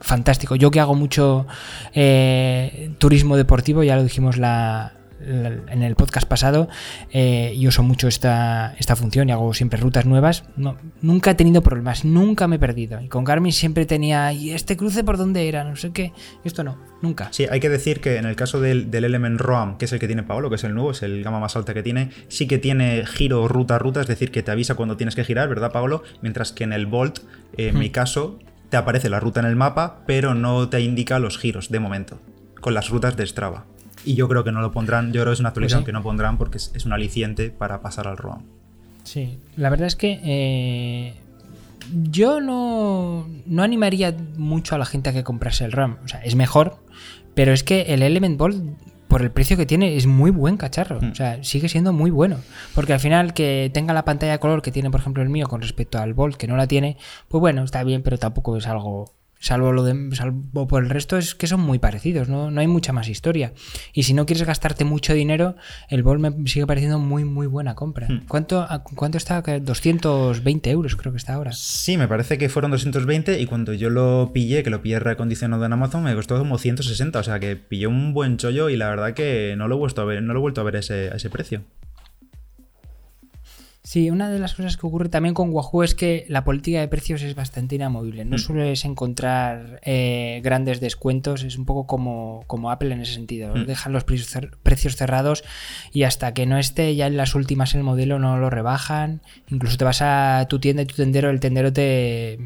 [0.00, 0.56] fantástico.
[0.56, 1.46] Yo que hago mucho
[1.94, 6.68] eh, turismo deportivo, ya lo dijimos la, en el podcast pasado
[7.10, 10.44] eh, y uso mucho esta, esta función y hago siempre rutas nuevas.
[10.56, 13.00] No, nunca he tenido problemas, nunca me he perdido.
[13.00, 15.64] Y con Garmin siempre tenía, ¿y este cruce por dónde era?
[15.64, 16.12] No sé qué.
[16.44, 17.28] Esto no, nunca.
[17.32, 19.98] Sí, hay que decir que en el caso del, del Element ROAM, que es el
[19.98, 22.46] que tiene Paolo, que es el nuevo, es el gama más alta que tiene, sí
[22.46, 25.72] que tiene giro ruta ruta, es decir, que te avisa cuando tienes que girar, ¿verdad,
[25.72, 26.02] Paolo?
[26.22, 27.20] Mientras que en el Bolt,
[27.56, 31.38] en mi caso, te aparece la ruta en el mapa, pero no te indica los
[31.38, 32.20] giros de momento,
[32.60, 33.64] con las rutas de Strava.
[34.04, 35.92] Y yo creo que no lo pondrán, yo creo que es una actualización pues que
[35.92, 38.42] no pondrán porque es, un aliciente para pasar al ROAM.
[39.04, 41.14] Sí, la verdad es que eh,
[41.92, 45.98] yo no, no animaría mucho a la gente a que comprase el RAM.
[46.04, 46.76] O sea, es mejor,
[47.34, 48.62] pero es que el Element Bolt
[49.08, 51.00] por el precio que tiene, es muy buen cacharro.
[51.00, 51.10] Mm.
[51.10, 52.36] O sea, sigue siendo muy bueno.
[52.74, 55.48] Porque al final que tenga la pantalla de color que tiene, por ejemplo, el mío
[55.48, 58.66] con respecto al Volt, que no la tiene, pues bueno, está bien, pero tampoco es
[58.66, 62.50] algo Salvo, lo de, salvo por el resto es que son muy parecidos, ¿no?
[62.50, 63.52] no hay mucha más historia.
[63.92, 65.54] Y si no quieres gastarte mucho dinero,
[65.88, 68.08] el Ball me sigue pareciendo muy, muy buena compra.
[68.08, 68.22] Hmm.
[68.26, 69.40] ¿Cuánto, ¿Cuánto está?
[69.40, 71.52] 220 euros creo que está ahora.
[71.52, 75.64] Sí, me parece que fueron 220 y cuando yo lo pillé, que lo pillé reacondicionado
[75.64, 77.18] en Amazon, me costó como 160.
[77.18, 80.02] O sea que pillé un buen chollo y la verdad que no lo he vuelto
[80.02, 81.62] a ver, no lo he vuelto a ver ese, a ese precio.
[83.90, 86.88] Sí, una de las cosas que ocurre también con Wahoo es que la política de
[86.88, 88.26] precios es bastante inamovible.
[88.26, 88.38] No Mm.
[88.38, 93.54] sueles encontrar eh, grandes descuentos, es un poco como, como Apple en ese sentido.
[93.56, 93.64] Mm.
[93.64, 95.42] Dejan los precios, cer- precios cerrados
[95.90, 99.22] y hasta que no esté ya en las últimas el modelo no lo rebajan.
[99.48, 102.38] Incluso te vas a tu tienda y tu tendero, el tendero te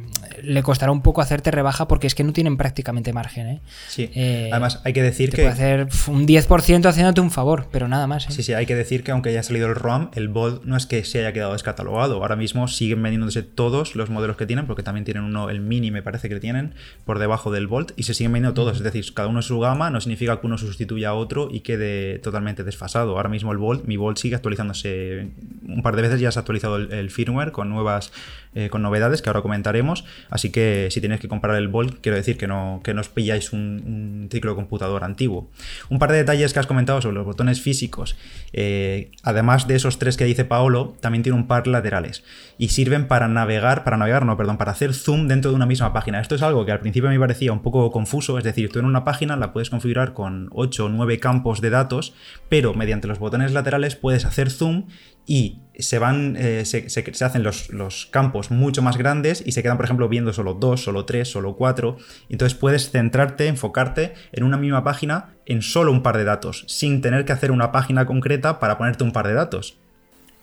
[0.44, 3.48] le costará un poco hacerte rebaja porque es que no tienen prácticamente margen.
[3.48, 3.60] ¿eh?
[3.88, 4.10] Sí.
[4.14, 5.42] Eh, Además, hay que decir Te que.
[5.42, 8.28] puede hacer un 10% haciéndote un favor, pero nada más.
[8.28, 8.32] ¿eh?
[8.32, 10.86] Sí, sí, hay que decir que aunque haya salido el ROM, el Bolt no es
[10.86, 12.16] que se haya quedado descatalogado.
[12.16, 15.90] Ahora mismo siguen vendiéndose todos los modelos que tienen, porque también tienen uno, el Mini
[15.90, 18.76] me parece que tienen, por debajo del Bolt, y se siguen vendiendo todos.
[18.76, 21.60] Es decir, cada uno es su gama, no significa que uno sustituya a otro y
[21.60, 23.16] quede totalmente desfasado.
[23.16, 25.28] Ahora mismo el Bolt, mi Bolt sigue actualizándose
[25.66, 28.12] un par de veces, ya se ha actualizado el, el firmware con nuevas,
[28.54, 30.04] eh, con novedades que ahora comentaremos.
[30.30, 33.08] Así que si tenéis que comprar el Bolt, quiero decir que no, que no os
[33.08, 35.50] pilláis un, un ciclo de computador antiguo.
[35.88, 38.16] Un par de detalles que has comentado sobre los botones físicos.
[38.52, 42.24] Eh, además de esos tres que dice Paolo, también tiene un par laterales
[42.58, 45.92] y sirven para navegar, para navegar, no, perdón, para hacer zoom dentro de una misma
[45.92, 46.20] página.
[46.20, 48.84] Esto es algo que al principio me parecía un poco confuso, es decir, tú en
[48.84, 52.14] una página la puedes configurar con 8 o 9 campos de datos,
[52.48, 54.86] pero mediante los botones laterales puedes hacer zoom
[55.24, 59.52] y se van, eh, se, se- se hacen los, los campos mucho más grandes y
[59.52, 61.96] se quedan, por ejemplo, viendo solo dos, solo tres, solo cuatro.
[62.28, 67.00] Entonces puedes centrarte, enfocarte en una misma página en solo un par de datos, sin
[67.02, 69.76] tener que hacer una página concreta para ponerte un par de datos.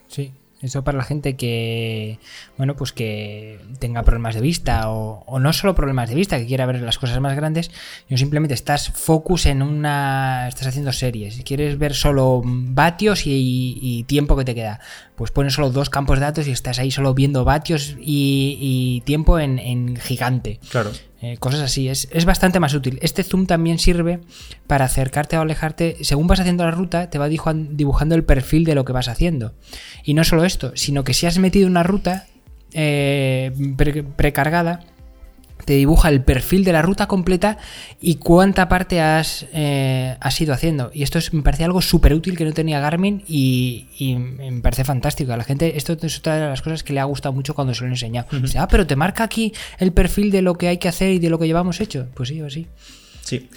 [0.08, 2.20] Sí, eso para la gente que,
[2.58, 6.46] bueno, pues que tenga problemas de vista o, o no solo problemas de vista, que
[6.46, 7.72] quiera ver las cosas más grandes,
[8.10, 14.04] no simplemente estás focus en una, estás haciendo series, si quieres ver solo vatios y,
[14.08, 14.80] tiempo que te queda,
[15.16, 19.40] pues pones solo dos campos de datos y estás ahí solo viendo vatios y, tiempo
[19.40, 20.60] en gigante.
[20.70, 20.92] Claro.
[21.22, 22.98] Eh, cosas así, es, es bastante más útil.
[23.02, 24.22] Este zoom también sirve
[24.68, 25.98] para acercarte o alejarte.
[26.02, 29.10] Según vas haciendo la ruta, te va dibujan- dibujando el perfil de lo que vas
[29.10, 29.54] haciendo.
[30.06, 32.26] Y no solo esto, sino que si has metido una ruta
[32.74, 34.80] eh, pre- precargada,
[35.70, 37.60] te dibuja el perfil de la ruta completa
[38.02, 40.90] y cuánta parte has, eh, has ido haciendo.
[40.96, 44.62] Y esto es, me parece algo súper útil que no tenía Garmin y, y me
[44.62, 45.32] parece fantástico.
[45.32, 47.76] A la gente, esto es otra de las cosas que le ha gustado mucho cuando
[47.76, 48.28] se lo he enseñado.
[48.42, 51.20] Dice, ah, pero te marca aquí el perfil de lo que hay que hacer y
[51.20, 52.08] de lo que llevamos hecho.
[52.16, 52.66] Pues sí, pues sí.
[53.22, 53.48] Sí.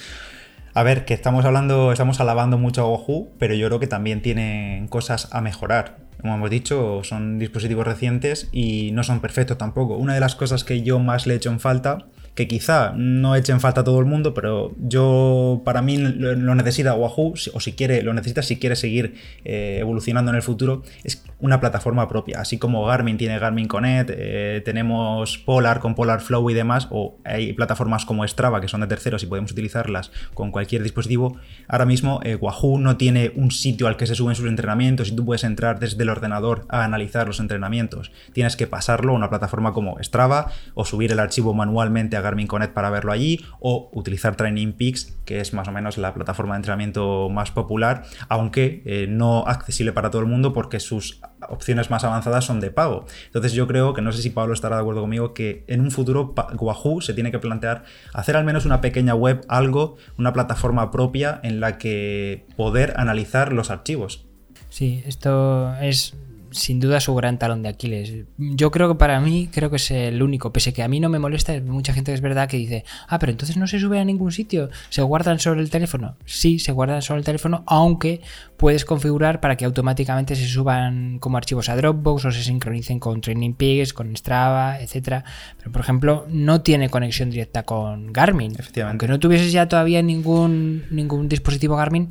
[0.75, 4.21] A ver, que estamos hablando, estamos alabando mucho a Wahoo, pero yo creo que también
[4.21, 5.97] tienen cosas a mejorar.
[6.21, 9.97] Como hemos dicho, son dispositivos recientes y no son perfectos tampoco.
[9.97, 13.53] Una de las cosas que yo más le echo en falta, que quizá no eche
[13.53, 17.73] en falta a todo el mundo, pero yo, para mí, lo, necesita Wahoo, o si
[17.73, 22.41] quiere, lo necesita si quiere seguir eh, evolucionando en el futuro, es una plataforma propia.
[22.41, 27.19] Así como Garmin tiene Garmin Connect, eh, tenemos Polar con Polar Flow y demás, o
[27.25, 31.37] hay plataformas como Strava que son de terceros y podemos utilizarlas con cualquier dispositivo.
[31.69, 35.17] Ahora mismo eh, Wahoo no tiene un sitio al que se suben sus entrenamientos y
[35.17, 38.13] tú puedes entrar desde el ordenador a analizar los entrenamientos.
[38.33, 42.47] Tienes que pasarlo a una plataforma como Strava o subir el archivo manualmente a Garmin
[42.47, 46.55] Connect para verlo allí o utilizar Training Peaks, que es más o menos la plataforma
[46.55, 51.91] de entrenamiento más popular, aunque eh, no accesible para todo el mundo porque sus opciones
[51.91, 53.07] más avanzadas son de pago.
[53.27, 55.91] Entonces yo creo que no sé si Pablo estará de acuerdo conmigo que en un
[55.91, 60.91] futuro Wahoo se tiene que plantear hacer al menos una pequeña web, algo, una plataforma
[60.91, 64.27] propia en la que poder analizar los archivos.
[64.73, 66.15] Sí, esto es
[66.51, 68.13] sin duda su gran talón de Aquiles.
[68.39, 71.11] Yo creo que para mí, creo que es el único, pese que a mí no
[71.11, 74.05] me molesta, mucha gente es verdad que dice, ah, pero entonces no se sube a
[74.05, 76.17] ningún sitio, se guardan sobre el teléfono.
[76.25, 78.23] Sí, se guardan sobre el teléfono, aunque
[78.57, 83.21] puedes configurar para que automáticamente se suban como archivos a Dropbox o se sincronicen con
[83.21, 85.25] Training Peaks, con Strava, etcétera.
[85.59, 88.53] Pero por ejemplo, no tiene conexión directa con Garmin.
[88.53, 88.93] Efectivamente.
[88.93, 92.11] Aunque no tuvieses ya todavía ningún, ningún dispositivo Garmin,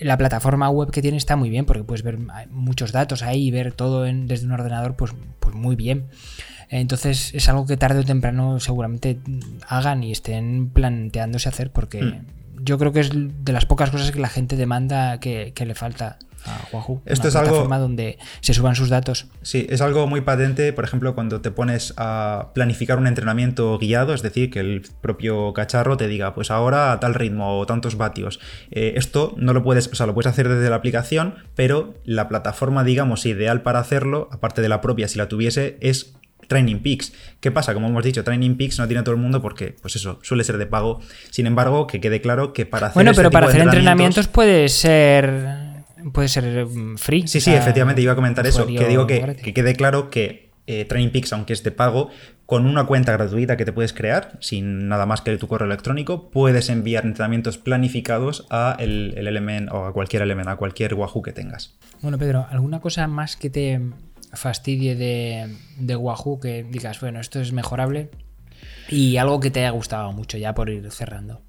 [0.00, 2.18] la plataforma web que tiene está muy bien porque puedes ver
[2.50, 6.06] muchos datos ahí y ver todo en- desde un ordenador, pues, pues muy bien.
[6.68, 9.18] Entonces es algo que tarde o temprano seguramente
[9.68, 12.26] hagan y estén planteándose hacer porque Hmm.
[12.64, 15.74] yo creo que es de las pocas cosas que la gente demanda que, que le
[15.74, 16.18] falta.
[16.44, 17.02] A Wahoo.
[17.06, 19.26] Esto una es algo- donde se suban sus datos.
[19.42, 24.14] Sí, es algo muy patente, por ejemplo, cuando te pones a planificar un entrenamiento guiado,
[24.14, 27.96] es decir, que el propio cacharro te diga, pues ahora a tal ritmo o tantos
[27.96, 28.38] vatios.
[28.70, 32.28] Eh, esto no lo puedes, o sea, lo puedes hacer desde la aplicación, pero la
[32.28, 36.14] plataforma, digamos, ideal para hacerlo, aparte de la propia, si la tuviese, es
[36.48, 37.12] Training Peaks.
[37.40, 37.74] ¿Qué pasa?
[37.74, 40.58] Como hemos dicho, Training Peaks no tiene todo el mundo porque, pues eso, suele ser
[40.58, 41.00] de pago.
[41.30, 44.68] Sin embargo, que quede claro que para hacer Bueno, este pero para hacer entrenamientos puede
[44.68, 45.65] ser
[46.12, 47.22] puede ser mm, free.
[47.22, 48.66] Sí, sí, sea, efectivamente, iba a comentar eso.
[48.66, 52.10] Que digo que, que quede claro que eh, Training Peaks, aunque es de pago,
[52.44, 56.30] con una cuenta gratuita que te puedes crear, sin nada más que tu correo electrónico,
[56.30, 61.22] puedes enviar entrenamientos planificados a el, el Element o a cualquier Element, a cualquier Wahoo
[61.22, 61.76] que tengas.
[62.02, 63.80] Bueno, Pedro, ¿alguna cosa más que te
[64.32, 68.10] fastidie de, de Wahoo que digas, bueno, esto es mejorable?
[68.88, 71.42] Y algo que te haya gustado mucho, ya por ir cerrando.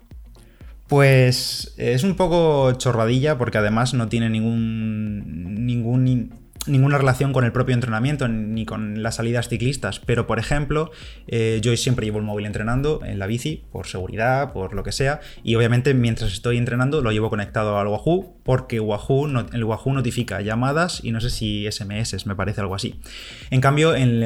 [0.87, 6.31] Pues es un poco chorradilla porque además no tiene ningún, ningún,
[6.65, 9.99] ninguna relación con el propio entrenamiento ni con las salidas ciclistas.
[9.99, 10.91] Pero por ejemplo,
[11.27, 14.93] eh, yo siempre llevo el móvil entrenando en la bici por seguridad, por lo que
[14.93, 15.19] sea.
[15.43, 21.01] Y obviamente mientras estoy entrenando lo llevo conectado al Wahoo porque el Wahoo notifica llamadas
[21.03, 22.95] y no sé si SMS, me parece algo así.
[23.51, 24.21] En cambio, en,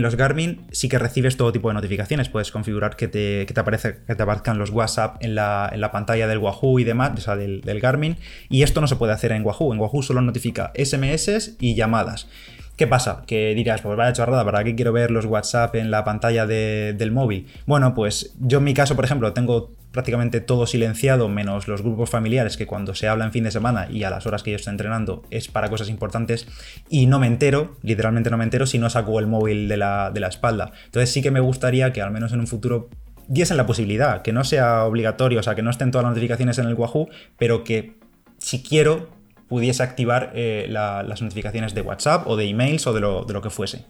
[0.00, 2.30] los Garmin sí que recibes todo tipo de notificaciones.
[2.30, 5.82] Puedes configurar que te, que te, aparece, que te aparezcan los WhatsApp en la, en
[5.82, 8.16] la pantalla del Wahoo y demás, o sea, del, Garmin.
[8.48, 9.74] Y esto no se puede hacer en Wahoo.
[9.74, 12.28] En Wahoo solo notifica SMS y llamadas.
[12.76, 13.24] ¿Qué pasa?
[13.26, 16.94] Que dirás, pues vaya chorrada, ¿para qué quiero ver los WhatsApp en la pantalla de-
[16.96, 17.46] del móvil?
[17.66, 22.10] Bueno, pues yo en mi caso, por ejemplo, tengo prácticamente todo silenciado, menos los grupos
[22.10, 24.56] familiares, que cuando se habla en fin de semana y a las horas que yo
[24.56, 26.46] estoy entrenando es para cosas importantes,
[26.88, 30.10] y no me entero, literalmente no me entero, si no saco el móvil de la,
[30.12, 30.70] de la espalda.
[30.84, 32.88] Entonces sí que me gustaría que al menos en un futuro
[33.26, 36.58] diesen la posibilidad, que no sea obligatorio, o sea, que no estén todas las notificaciones
[36.58, 37.96] en el Wahoo, pero que
[38.38, 39.08] si quiero
[39.48, 43.32] pudiese activar eh, la- las notificaciones de WhatsApp o de emails o de lo, de
[43.32, 43.84] lo que fuese.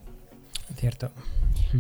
[0.77, 1.11] Cierto.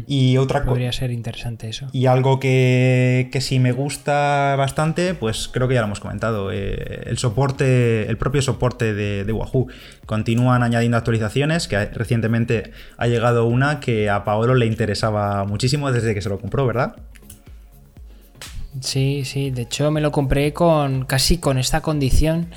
[0.06, 0.70] Y otra cosa.
[0.70, 1.88] Podría ser interesante eso.
[1.92, 6.50] Y algo que, que sí me gusta bastante, pues creo que ya lo hemos comentado,
[6.52, 9.68] eh, el soporte, el propio soporte de, de Wahoo.
[10.06, 16.14] Continúan añadiendo actualizaciones, que recientemente ha llegado una que a Paolo le interesaba muchísimo desde
[16.14, 16.96] que se lo compró, ¿verdad?
[18.80, 22.48] Sí, sí, de hecho me lo compré con casi con esta condición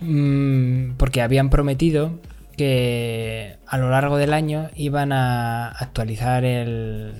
[0.00, 2.18] mm, porque habían prometido
[2.56, 7.14] que a lo largo del año iban a actualizar el,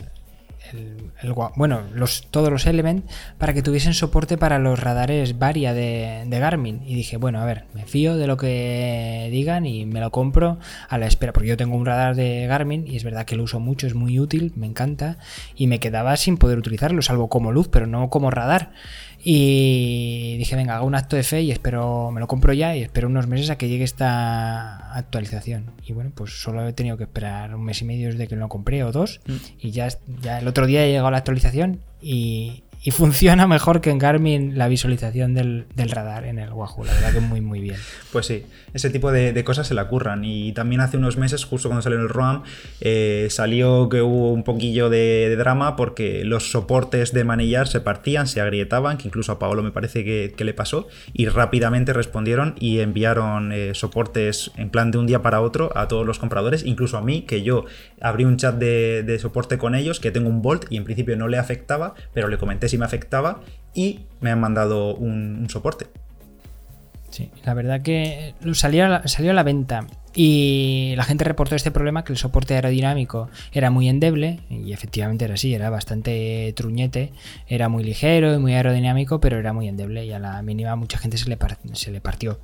[1.57, 1.83] bueno,
[2.31, 3.05] todos los Element
[3.39, 6.83] para que tuviesen soporte para los radares Varia de, de Garmin.
[6.87, 10.59] Y dije, bueno, a ver, me fío de lo que digan y me lo compro
[10.89, 13.45] a la espera, porque yo tengo un radar de Garmin y es verdad que lo
[13.45, 15.17] uso mucho, es muy útil, me encanta,
[15.57, 18.71] y me quedaba sin poder utilizarlo, salvo como luz, pero no como radar.
[19.23, 22.83] Y dije, venga, hago un acto de fe y espero, me lo compro ya y
[22.83, 25.73] espero unos meses a que llegue esta actualización.
[25.85, 28.49] Y bueno, pues solo he tenido que esperar un mes y medio desde que lo
[28.49, 29.21] compré o dos.
[29.59, 29.89] Y ya,
[30.23, 34.57] ya el otro día ha llegado la actualización y, y funciona mejor que en Garmin
[34.57, 36.85] la visualización del, radar en el Wahoo.
[36.85, 37.77] La verdad que muy, muy bien.
[38.11, 40.25] Pues sí, ese tipo de, cosas se la curran.
[40.25, 42.43] Y también hace unos meses, justo cuando salió el ROAM,
[42.81, 48.27] eh, salió que hubo un poquillo de, drama porque los soportes de manillar se partían,
[48.27, 52.55] se agrietaban, que incluso a Paolo me parece que, que le pasó, y rápidamente respondieron
[52.59, 56.65] y enviaron eh, soportes en plan de un día para otro a todos los compradores,
[56.65, 57.67] incluso a mí, que yo
[58.01, 61.17] abrí un chat de, de soporte con ellos, que tengo un Volt y en principio
[61.17, 63.41] no le afectaba, pero le comenté si me afectaba
[63.75, 65.87] y me han mandado un- soporte.
[67.11, 71.57] Sí, la verdad que salió a la, salió a la venta y la gente reportó
[71.57, 76.53] este problema que el soporte aerodinámico era muy endeble y efectivamente era así, era bastante
[76.57, 77.13] truñete,
[77.49, 80.99] era muy ligero y muy aerodinámico, pero era muy endeble y a la mínima mucha
[80.99, 81.37] gente se le,
[81.73, 82.39] se le partió.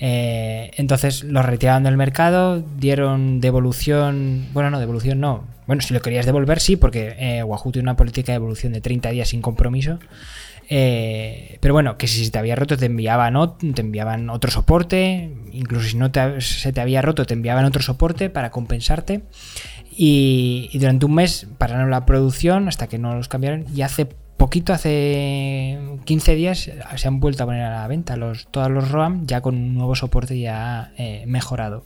[0.00, 5.44] Eh, entonces lo retiraron del mercado, dieron devolución, bueno, no, devolución no.
[5.70, 8.80] Bueno, si lo querías devolver, sí, porque eh, Wahoo tiene una política de devolución de
[8.80, 10.00] 30 días sin compromiso.
[10.68, 14.50] Eh, pero bueno, que si se te había roto te enviaban, ot- te enviaban otro
[14.50, 19.22] soporte, incluso si no te- se te había roto te enviaban otro soporte para compensarte.
[19.96, 23.64] Y, durante un mes pararon la producción hasta que no los cambiaron.
[23.72, 28.48] Y hace poquito, hace 15 días, se han vuelto a poner a la venta los,
[28.50, 31.84] todos los ROAM ya con un nuevo soporte ya eh, mejorado.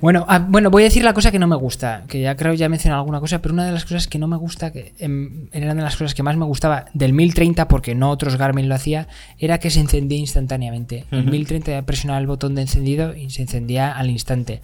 [0.00, 2.54] Bueno, ah, bueno, voy a decir la cosa que no me gusta, que ya creo
[2.54, 4.94] ya he mencionado alguna cosa, pero una de las cosas que no me gusta, que
[5.00, 8.68] em, era de las cosas que más me gustaba del 1030, porque no otros Garmin
[8.68, 9.08] lo hacía,
[9.38, 11.04] era que se encendía instantáneamente.
[11.10, 11.30] El Ujú.
[11.30, 14.62] 1030 presionaba el botón de encendido y se encendía al instante.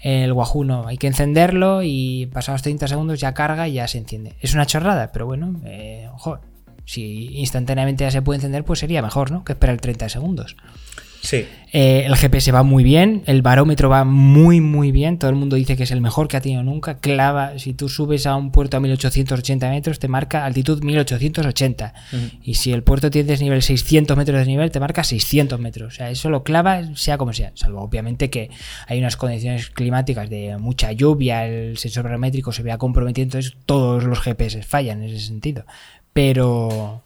[0.00, 3.96] El Wahoo no, hay que encenderlo y pasados 30 segundos ya carga y ya se
[3.96, 4.34] enciende.
[4.40, 6.40] Es una chorrada, pero bueno, eh, ojo,
[6.84, 9.44] si instantáneamente ya se puede encender, pues sería mejor, ¿no?
[9.44, 10.56] Que esperar 30 segundos.
[11.24, 11.46] Sí.
[11.72, 15.18] Eh, el GPS va muy bien, el barómetro va muy, muy bien.
[15.18, 16.98] Todo el mundo dice que es el mejor que ha tenido nunca.
[16.98, 21.94] Clava, si tú subes a un puerto a 1880 metros, te marca altitud 1880.
[22.42, 25.94] Y si el puerto tiene desnivel 600 metros de desnivel, te marca 600 metros.
[25.94, 27.52] O sea, eso lo clava, sea como sea.
[27.54, 28.50] Salvo, obviamente, que
[28.86, 34.04] hay unas condiciones climáticas de mucha lluvia, el sensor barométrico se vea comprometido, entonces todos
[34.04, 35.64] los GPS fallan en ese sentido.
[36.12, 37.02] Pero,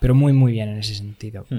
[0.00, 1.46] pero muy, muy bien en ese sentido.
[1.50, 1.58] Mm.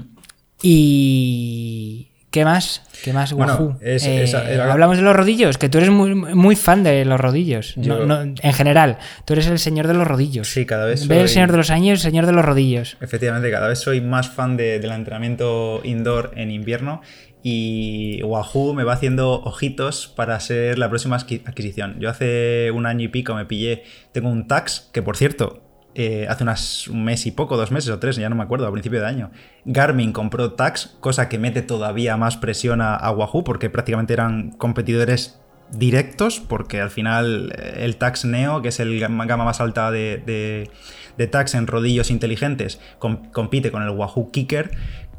[0.62, 2.08] Y.
[2.30, 2.80] ¿Qué más?
[3.04, 6.14] ¿Qué más, Bueno, es- Eh, esa era- Hablamos de los rodillos, que tú eres muy,
[6.14, 7.76] muy fan de los rodillos.
[7.76, 8.96] No- Yo- no, en general,
[9.26, 10.48] tú eres el señor de los rodillos.
[10.48, 12.96] Sí, cada vez Ve el soy- señor de los años, el señor de los rodillos.
[13.02, 17.02] Efectivamente, cada vez soy más fan de- del entrenamiento indoor en invierno
[17.42, 21.96] y Wahoo me va haciendo ojitos para ser la próxima adqui- adquisición.
[22.00, 23.82] Yo hace un año y pico me pillé,
[24.12, 25.61] tengo un Tax, que por cierto,
[25.94, 28.66] eh, hace unas, un mes y poco, dos meses o tres, ya no me acuerdo,
[28.66, 29.30] a principio de año,
[29.64, 34.52] Garmin compró Tax, cosa que mete todavía más presión a, a Wahoo porque prácticamente eran
[34.52, 35.38] competidores
[35.70, 40.22] directos, porque al final eh, el Tax Neo, que es el gama más alta de,
[40.24, 40.70] de,
[41.16, 44.70] de Tax en rodillos inteligentes, com- compite con el Wahoo Kicker,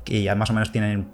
[0.04, 1.08] que ya más o menos tienen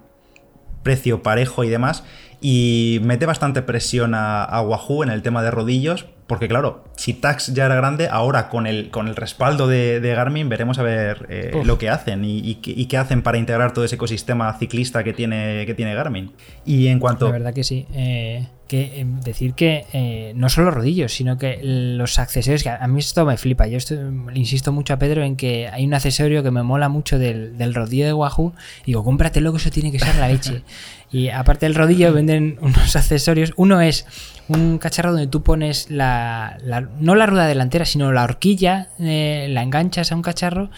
[0.83, 2.03] precio parejo y demás,
[2.41, 7.13] y mete bastante presión a, a Wahoo en el tema de rodillos, porque claro, si
[7.13, 10.83] Tax ya era grande, ahora con el, con el respaldo de, de Garmin veremos a
[10.83, 13.95] ver eh, lo que hacen y, y qué- y qué hacen para integrar todo ese
[13.95, 16.31] ecosistema ciclista que tiene, que tiene Garmin.
[16.65, 17.25] Y en cuanto...
[17.25, 17.85] La verdad que sí.
[17.93, 22.69] Eh, que, eh, decir que eh, no solo los rodillos, sino que los accesorios, que
[22.69, 23.65] a mí esto me flipa.
[23.65, 26.87] Yo esto- le insisto mucho a Pedro en que hay un accesorio que me mola
[26.87, 28.53] mucho del, del rodillo de Wahoo.
[28.83, 30.61] Y digo, cómpratelo que eso tiene que ser la leche.
[31.11, 33.53] Y aparte del rodillo venden unos accesorios.
[33.55, 34.05] Uno es
[34.47, 39.47] un cacharro donde tú pones la, la- no la rueda delantera, sino la horquilla, eh,
[39.49, 40.69] la enganchas a un cacharro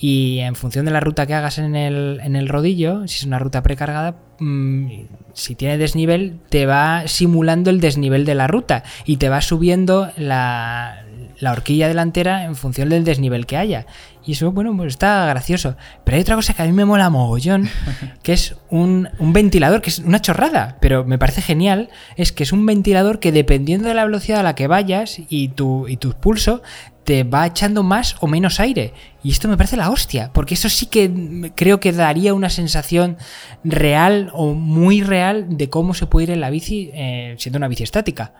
[0.00, 3.24] y en función de la ruta que hagas en el, en el rodillo, si es
[3.24, 4.86] una ruta precargada, mm,
[5.34, 10.10] si tiene desnivel, te va simulando el desnivel de la ruta y te va subiendo
[10.16, 11.04] la,
[11.40, 13.86] la horquilla delantera en función del desnivel que haya.
[14.24, 15.76] Y eso, bueno, pues está gracioso.
[16.04, 17.68] Pero hay otra cosa que a mí me mola mogollón,
[18.22, 22.42] que es un, un ventilador, que es una chorrada, pero me parece genial, es que
[22.42, 25.96] es un ventilador que dependiendo de la velocidad a la que vayas y tu, y
[25.96, 26.62] tu pulso,
[27.04, 28.92] te va echando más o menos aire.
[29.24, 33.16] Y esto me parece la hostia, porque eso sí que creo que daría una sensación
[33.64, 37.68] real o muy real de cómo se puede ir en la bici eh, siendo una
[37.68, 38.32] bici estática.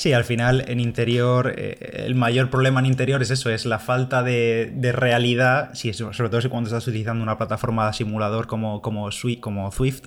[0.00, 3.78] Sí, al final en interior, eh, el mayor problema en interior es eso, es la
[3.78, 9.10] falta de, de realidad, si, sobre todo cuando estás utilizando una plataforma simulador como, como
[9.10, 10.06] Swift,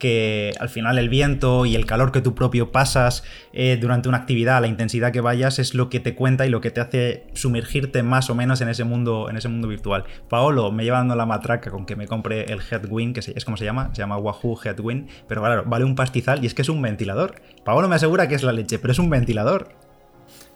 [0.00, 3.22] que al final el viento y el calor que tú propio pasas
[3.52, 6.60] eh, durante una actividad, la intensidad que vayas, es lo que te cuenta y lo
[6.60, 10.04] que te hace sumergirte más o menos en ese mundo, en ese mundo virtual.
[10.28, 13.56] Paolo me lleva dando la matraca con que me compre el Headwind, que es como
[13.56, 16.68] se llama, se llama Wahoo Headwind, pero claro, vale un pastizal y es que es
[16.68, 17.36] un ventilador.
[17.64, 19.68] Paolo me asegura que es la leche, pero es un ventilador.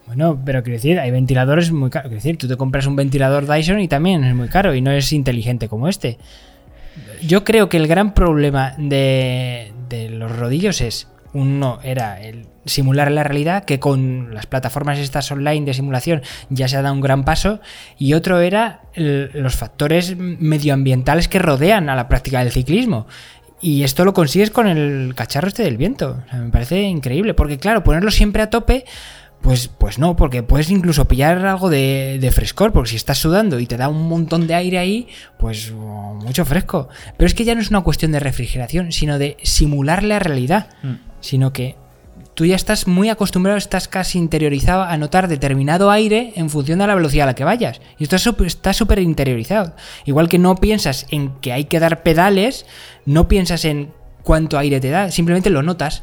[0.07, 2.09] Bueno, pero quiero decir, hay ventiladores muy caros.
[2.09, 4.91] Quiero decir, tú te compras un ventilador Dyson y también es muy caro y no
[4.91, 6.17] es inteligente como este.
[7.27, 13.11] Yo creo que el gran problema de, de los rodillos es, uno era el simular
[13.11, 17.01] la realidad, que con las plataformas estas online de simulación ya se ha dado un
[17.01, 17.59] gran paso,
[17.97, 23.07] y otro era los factores medioambientales que rodean a la práctica del ciclismo.
[23.61, 26.21] Y esto lo consigues con el cacharro este del viento.
[26.25, 28.85] O sea, me parece increíble, porque claro, ponerlo siempre a tope,
[29.45, 33.59] pues, pues no, porque puedes incluso pillar algo de, de frescor, porque si estás sudando
[33.59, 36.89] y te da un montón de aire ahí, pues oh, mucho fresco.
[37.15, 40.69] Pero es que ya no es una cuestión de refrigeración, sino de simular la realidad,
[41.21, 41.75] sino que
[42.33, 46.87] tú ya estás muy acostumbrado, estás casi interiorizado a notar determinado aire en función de
[46.87, 47.81] la velocidad a la que vayas.
[47.99, 49.75] Y esto está súper interiorizado.
[50.05, 52.65] Igual que no piensas en que hay que dar pedales,
[53.05, 53.91] no piensas en
[54.23, 56.01] cuánto aire te da, simplemente lo notas.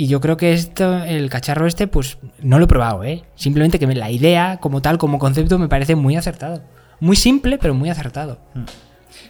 [0.00, 3.22] Y yo creo que esto, el cacharro este, pues no lo he probado, ¿eh?
[3.34, 6.62] Simplemente que la idea, como tal, como concepto, me parece muy acertado.
[7.00, 8.38] Muy simple, pero muy acertado.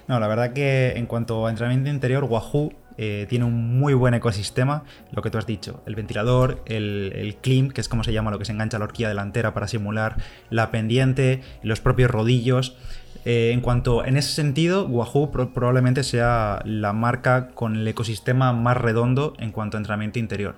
[0.07, 4.15] No, la verdad que en cuanto a entrenamiento interior, Wahoo eh, tiene un muy buen
[4.15, 8.13] ecosistema, lo que tú has dicho, el ventilador, el, el climp, que es como se
[8.13, 10.19] llama lo que se engancha a la horquilla delantera para simular
[10.51, 12.77] la pendiente, los propios rodillos.
[13.25, 18.53] Eh, en cuanto, en ese sentido, Wahoo pro- probablemente sea la marca con el ecosistema
[18.55, 20.55] más redondo en cuanto a entrenamiento interior.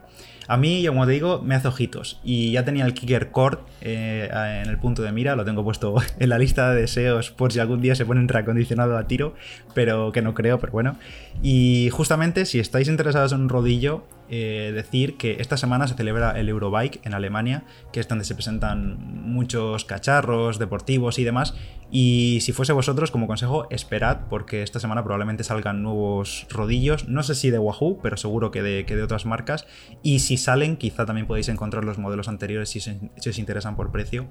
[0.49, 2.21] A mí, como te digo, me hace ojitos.
[2.25, 4.29] Y ya tenía el Kicker Core eh,
[4.63, 7.59] en el punto de mira, lo tengo puesto en la lista de deseos por si
[7.61, 9.35] algún día se pone un reacondicionado a tiro,
[9.75, 10.97] pero que no creo, pero bueno.
[11.43, 16.31] Y justamente, si estáis interesados en un rodillo, eh, decir que esta semana se celebra
[16.41, 21.55] el Eurobike en Alemania, que es donde se presentan muchos cacharros deportivos y demás.
[21.91, 27.09] Y si fuese vosotros, como consejo, esperad, porque esta semana probablemente salgan nuevos rodillos.
[27.09, 29.67] No sé si de Wahoo, pero seguro que de, que de otras marcas.
[30.03, 33.93] Y si salen, quizá también podéis encontrar los modelos anteriores si, si os interesan por
[33.93, 34.29] precio.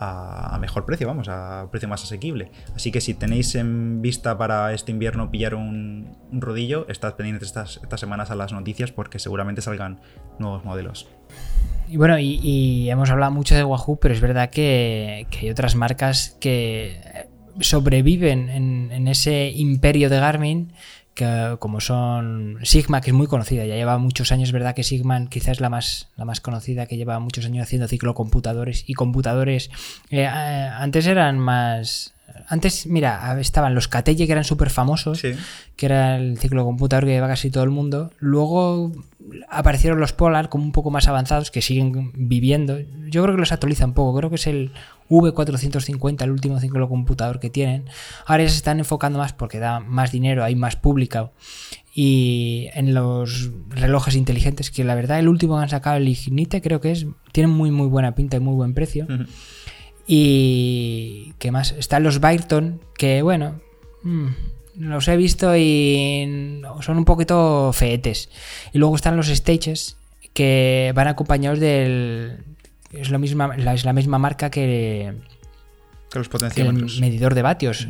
[0.00, 2.50] A, mejor precio, vamos, a precio más asequible.
[2.74, 7.80] Así que si tenéis en vista para este invierno pillar un, rodillo, estad pendientes estas,
[7.82, 10.00] estas semanas a las noticias porque seguramente salgan
[10.38, 11.06] nuevos modelos.
[11.86, 16.36] Y bueno, y, hemos hablado mucho de Wahoo, pero es verdad que, hay otras marcas
[16.40, 17.28] que
[17.60, 20.72] sobreviven en, en, ese imperio de Garmin
[21.58, 25.52] como son Sigma, que es muy conocida, ya lleva muchos años, verdad que Sigma quizás
[25.52, 29.70] es la más, la más conocida, que lleva muchos años haciendo ciclocomputadores y computadores.
[30.10, 32.14] Eh, eh, antes eran más
[32.48, 35.22] antes, mira, estaban los Catelle que eran súper famosos,
[35.76, 38.10] que era el ciclo computador que lleva casi todo el mundo.
[38.18, 38.92] Luego
[39.48, 42.78] aparecieron los Polar como un poco más avanzados que siguen viviendo.
[43.08, 44.72] Yo creo que los actualizan un poco, creo que es el
[45.10, 47.84] V450, el último ciclo computador que tienen.
[48.24, 51.32] Ahora ya se están enfocando más porque da más dinero, hay más pública.
[51.92, 56.62] Y en los relojes inteligentes, que la verdad el último que han sacado, el Ignite,
[56.62, 59.06] creo que es, tienen muy muy buena pinta y muy buen precio.
[60.06, 61.34] Y.
[61.38, 61.72] ¿Qué más?
[61.72, 63.60] Están los Byton, que bueno.
[64.02, 64.28] Mm,
[64.78, 68.30] los he visto y son un poquito feetes.
[68.72, 69.96] Y luego están los Stages,
[70.32, 72.44] que van acompañados del.
[72.92, 75.14] Es, lo misma, es la misma marca que.
[76.10, 76.94] Que los potenciómetros.
[76.94, 77.88] el medidor de vatios.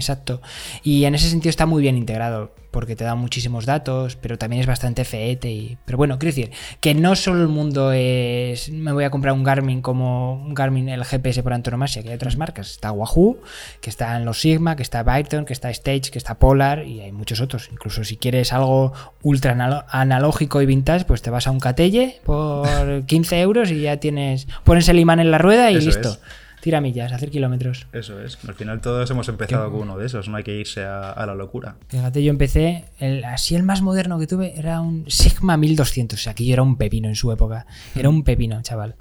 [0.00, 0.40] Exacto.
[0.82, 4.60] Y en ese sentido está muy bien integrado porque te da muchísimos datos, pero también
[4.60, 5.50] es bastante feete.
[5.50, 5.78] Y...
[5.84, 9.44] Pero bueno, quiero decir que no solo el mundo es me voy a comprar un
[9.44, 12.70] Garmin como un Garmin el GPS por antonomasia, que hay otras marcas.
[12.70, 13.40] Está Wahoo,
[13.80, 17.00] que está en los Sigma, que está Byton, que está Stage, que está Polar y
[17.00, 17.68] hay muchos otros.
[17.72, 18.92] Incluso si quieres algo
[19.22, 23.98] ultra analógico y vintage, pues te vas a un Catelle por 15 euros y ya
[23.98, 26.18] tienes, pones el imán en la rueda y listo
[26.60, 27.86] tira millas, hacer kilómetros.
[27.92, 28.38] Eso es.
[28.46, 31.34] Al final todos hemos empezado con uno de esos, no hay que irse a, la
[31.34, 31.76] locura.
[31.88, 36.22] Fíjate, yo empecé, el, así el más moderno que tuve era un Sigma 1200, o
[36.22, 37.66] sea, que yo era un pepino en su época.
[37.94, 38.96] Era un pepino, chaval.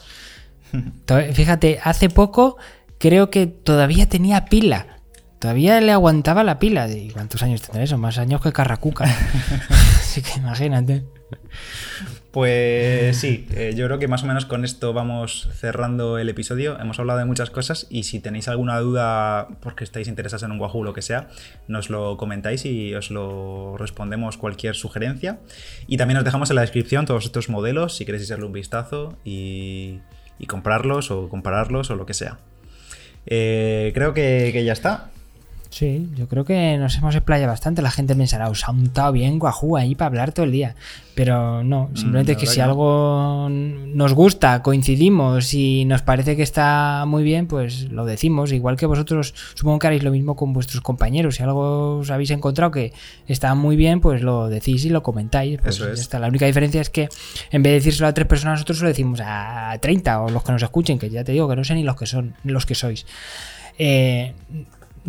[1.34, 2.58] Fíjate, hace poco
[2.98, 5.00] creo que todavía tenía pila.
[5.40, 6.90] Todavía le aguantaba la pila.
[6.90, 7.98] ¿Y cuántos años tendrá eso?
[7.98, 9.06] Más años que Carracuca.
[9.70, 11.06] Así que imagínate.
[12.32, 16.80] Pues sí, eh, yo creo que más o menos con esto vamos cerrando el episodio.
[16.80, 20.60] Hemos hablado de muchas cosas y si tenéis alguna duda porque estáis interesados en un
[20.60, 21.30] Wahoo o lo que sea,
[21.68, 25.40] nos lo comentáis y os lo respondemos cualquier sugerencia.
[25.88, 29.18] Y también os dejamos en la descripción todos estos modelos si queréis echarle un vistazo
[29.26, 30.02] y,
[30.48, 32.38] comprarlos o compararlos o lo que sea.
[33.26, 35.10] Eh, creo que, que ya está.
[35.70, 37.84] Sí, yo creo que nos hemos explayado bastante.
[37.84, 40.76] La gente pensará, os ha untado bien Guajú ahí para hablar todo el día.
[41.14, 47.04] Pero no, mm, simplemente que si algo nos gusta, coincidimos y nos parece que está
[47.06, 48.52] muy bien, pues lo decimos.
[48.52, 51.36] Igual que vosotros, supongo que haréis lo mismo con vuestros compañeros.
[51.36, 52.92] Si algo os habéis encontrado que
[53.28, 55.60] está muy bien, pues lo decís y lo comentáis.
[55.62, 56.12] Pues Eso es.
[56.14, 57.10] La única diferencia es que
[57.52, 60.52] en vez de decírselo a tres personas, nosotros lo decimos a 30 o los que
[60.52, 62.66] nos escuchen, que ya te digo que no sé ni los que son, ni los
[62.66, 63.06] que sois.
[63.78, 64.34] Eh,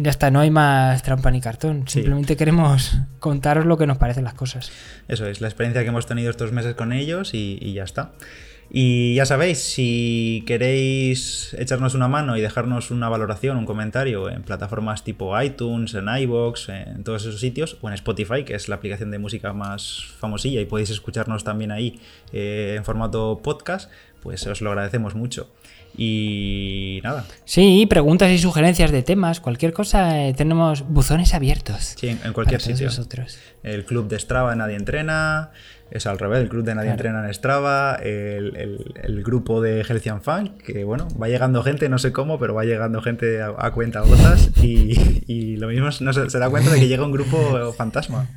[0.02, 1.86] ya está, no hay más trampa ni cartón.
[1.86, 4.70] Simplemente queremos contaros lo que nos parecen las cosas.
[5.08, 8.12] Eso es, la experiencia que hemos tenido estos meses con ellos y, ya está.
[8.72, 14.42] Y ya sabéis, si queréis echarnos una mano y dejarnos una valoración, un comentario en
[14.42, 18.76] plataformas tipo iTunes, en iBox, en todos esos sitios, o en Spotify, que es la
[18.76, 22.00] aplicación de música más famosilla y podéis escucharnos también ahí
[22.32, 23.90] eh, en formato podcast,
[24.22, 25.50] pues os lo agradecemos mucho.
[25.96, 27.24] Y nada.
[27.44, 31.94] Sí, preguntas y sugerencias de temas, cualquier cosa, eh, tenemos buzones abiertos.
[31.98, 32.88] Sí, en cualquier sitio.
[33.62, 35.50] El club de Strava Nadie Entrena,
[35.90, 40.56] es al revés, el club de Nadie Entrena en Strava, el, grupo de Helcian Fan,
[40.58, 44.50] que bueno, va llegando gente, no sé cómo, pero va llegando gente a, cuenta gotas
[44.62, 48.28] y, y lo mismo no se, se da cuenta de que llega un grupo fantasma.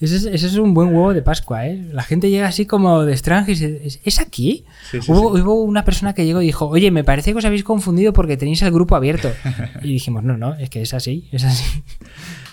[0.00, 1.84] Ese es, un buen huevo de Pascua, ¿eh?
[1.92, 4.64] La gente llega así como de extranjero y dice, ¿es aquí?
[5.08, 8.36] hubo, una persona que llegó y dijo, oye, me parece que os habéis confundido porque
[8.36, 9.32] tenéis el grupo abierto.
[9.82, 11.82] Y dijimos, no, no, es que es así, es así.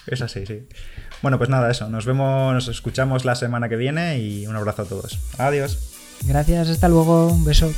[0.08, 0.64] Es así, sí.
[1.22, 1.90] Bueno, pues nada, eso.
[1.90, 5.20] Nos vemos, nos escuchamos la semana que viene y un abrazo a todos.
[5.38, 5.78] Adiós.
[6.26, 7.28] Gracias, hasta luego.
[7.28, 7.72] Un beso.